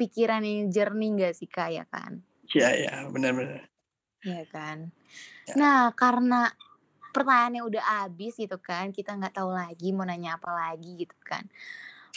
pikiran 0.00 0.42
yang 0.46 0.68
jernih 0.74 1.10
nggak 1.16 1.34
sih, 1.38 1.48
Kak, 1.50 1.70
ya 1.74 1.84
kan? 1.88 2.22
Iya 2.54 2.68
iya, 2.80 2.92
bener. 3.14 3.34
Iya 4.24 4.44
kan. 4.52 4.78
Ya. 5.46 5.56
Nah, 5.60 5.92
karena 5.96 6.52
pertanyaannya 7.14 7.62
udah 7.70 7.84
habis 8.04 8.34
gitu 8.42 8.58
kan, 8.60 8.92
kita 8.96 9.10
nggak 9.18 9.34
tahu 9.38 9.50
lagi 9.54 9.88
mau 9.96 10.06
nanya 10.08 10.36
apa 10.38 10.50
lagi 10.52 10.90
gitu 11.02 11.16
kan. 11.24 11.44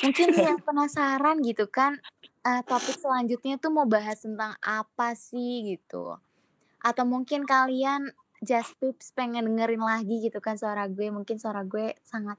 Mungkin 0.04 0.30
yang 0.38 0.60
penasaran 0.68 1.38
gitu 1.46 1.66
kan, 1.72 2.00
eee, 2.48 2.62
topik 2.70 2.98
selanjutnya 3.00 3.56
tuh 3.64 3.72
mau 3.76 3.88
bahas 3.90 4.20
tentang 4.26 4.54
apa 4.64 5.16
sih 5.18 5.76
gitu. 5.76 6.18
Atau 6.84 7.08
mungkin 7.08 7.48
kalian 7.48 8.12
Jaspips 8.44 9.16
pengen 9.16 9.48
dengerin 9.48 9.80
lagi 9.80 10.20
gitu 10.20 10.44
kan 10.44 10.60
suara 10.60 10.92
gue, 10.92 11.08
mungkin 11.08 11.40
suara 11.40 11.64
gue 11.64 11.96
sangat 12.04 12.36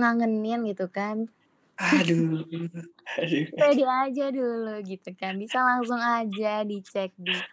ngangenin 0.00 0.64
gitu 0.72 0.88
kan. 0.88 1.28
Aduh 1.76 2.44
aduh. 2.44 3.46
Pede 3.56 3.84
aja 3.84 4.24
dulu 4.32 4.80
gitu 4.84 5.10
kan, 5.16 5.36
bisa 5.36 5.60
langsung 5.60 6.00
aja 6.00 6.64
dicek 6.64 7.12
di 7.20 7.44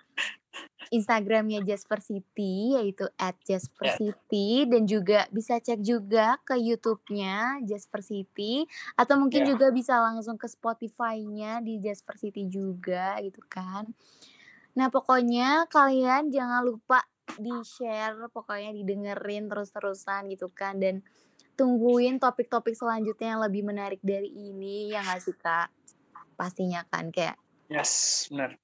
Instagram-nya 0.91 1.61
Jasper 1.67 1.99
City 1.99 2.79
yaitu 2.79 3.11
Ya. 3.83 3.99
@jaspercity 3.99 4.63
dan 4.71 4.87
juga 4.87 5.27
bisa 5.35 5.59
cek 5.59 5.83
juga 5.83 6.39
ke 6.47 6.55
YouTube-nya 6.55 7.59
Jasper 7.67 8.01
City 8.03 8.63
atau 8.95 9.19
mungkin 9.19 9.43
Ya. 9.43 9.51
juga 9.51 9.67
bisa 9.75 9.99
langsung 9.99 10.39
ke 10.39 10.47
Spotify-nya 10.47 11.59
di 11.59 11.83
Jasper 11.83 12.15
City 12.15 12.47
juga 12.47 13.19
gitu 13.19 13.43
kan. 13.51 13.91
Nah, 14.77 14.93
pokoknya 14.93 15.65
kalian 15.73 16.29
jangan 16.29 16.61
lupa 16.61 17.01
di-share, 17.37 18.29
pokoknya 18.29 18.73
didengerin 18.77 19.49
terus-terusan 19.49 20.29
gitu 20.33 20.49
kan 20.53 20.77
dan 20.77 21.01
tungguin 21.57 22.21
topik-topik 22.21 22.77
selanjutnya 22.77 23.37
yang 23.37 23.41
lebih 23.41 23.65
menarik 23.65 24.01
dari 24.05 24.29
ini, 24.29 24.93
ya 24.93 25.01
nggak 25.01 25.21
sih, 25.25 25.35
Kak? 25.37 25.73
Pastinya 26.37 26.85
kan 26.85 27.09
kayak 27.09 27.37
Yes, 27.67 28.27
bener. 28.31 28.55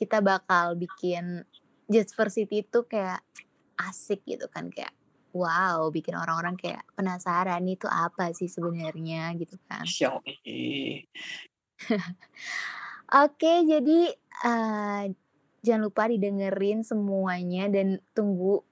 kita 0.00 0.18
bakal 0.24 0.74
bikin 0.80 1.44
Jasper 1.86 2.32
City 2.32 2.64
itu 2.64 2.88
kayak 2.88 3.20
asik 3.78 4.24
gitu 4.24 4.48
kan, 4.48 4.72
kayak 4.72 4.96
wow, 5.36 5.92
bikin 5.92 6.16
orang-orang 6.16 6.56
kayak 6.56 6.82
penasaran 6.96 7.62
itu 7.68 7.84
apa 7.86 8.32
sih 8.32 8.48
sebenarnya 8.48 9.36
gitu 9.36 9.60
kan. 9.68 9.84
Oke, 13.24 13.64
jadi, 13.64 14.12
eee, 14.44 15.02
jangan 15.64 15.90
lupa 15.90 16.06
didengerin 16.06 16.86
semuanya 16.86 17.66
dan 17.70 17.98
tunggu 18.14 18.62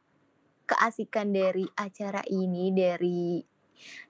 keasikan 0.67 1.31
dari 1.31 1.67
acara 1.79 2.23
ini, 2.27 2.75
dari 2.75 3.39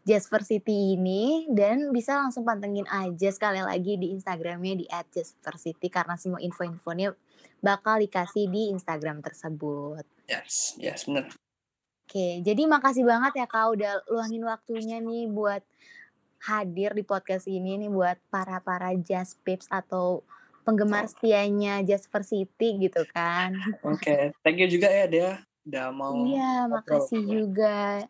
Jasper 0.07 0.47
City 0.47 0.95
ini 0.95 1.51
dan 1.51 1.91
bisa 1.91 2.17
langsung 2.17 2.47
pantengin 2.47 2.87
aja 2.87 3.29
sekali 3.35 3.59
lagi 3.59 3.99
di 3.99 4.15
Instagram-nya 4.15 4.75
di 4.79 4.87
@jaspercity 4.87 5.91
karena 5.91 6.15
semua 6.15 6.39
info-infonya 6.39 7.13
bakal 7.59 7.99
dikasih 7.99 8.47
di 8.47 8.71
Instagram 8.71 9.21
tersebut. 9.21 10.07
Yes 10.31 10.79
yes, 10.79 11.11
bener. 11.11 11.35
Oke, 12.07 12.39
jadi 12.47 12.63
makasih 12.71 13.03
banget 13.03 13.43
ya, 13.43 13.47
Kak, 13.51 13.67
udah 13.75 13.93
luangin 14.07 14.47
waktunya 14.47 15.03
nih 15.03 15.27
buat 15.27 15.67
hadir 16.47 16.95
di 16.95 17.03
podcast 17.03 17.51
ini 17.51 17.75
nih 17.83 17.91
buat 17.91 18.23
para-para 18.31 18.95
Jaspips 18.95 19.67
atau 19.67 20.23
penggemar 20.67 21.07
Oh. 21.07 21.11
setianya 21.15 21.87
Jasper 21.87 22.27
City 22.27 22.91
gitu 22.91 23.07
kan. 23.07 23.55
Oke, 23.87 24.35
thank 24.43 24.59
you 24.59 24.67
juga 24.67 24.91
ya, 24.91 25.07
Dea, 25.07 25.33
udah 25.63 25.87
mau 25.95 26.27
Iya, 26.27 26.67
makasih 26.67 27.23
juga. 27.23 28.03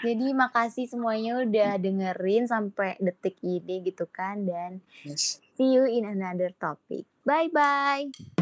Jadi 0.00 0.34
makasih 0.34 0.88
semuanya 0.88 1.44
udah 1.44 1.78
dengerin 1.78 2.48
sampai 2.48 2.96
detik 2.98 3.38
ini 3.44 3.84
gitu 3.84 4.08
kan 4.08 4.42
dan 4.48 4.80
Yes. 5.04 5.38
see 5.54 5.76
you 5.76 5.84
in 5.84 6.08
another 6.08 6.50
topic. 6.56 7.04
Bye-bye. 7.22 8.41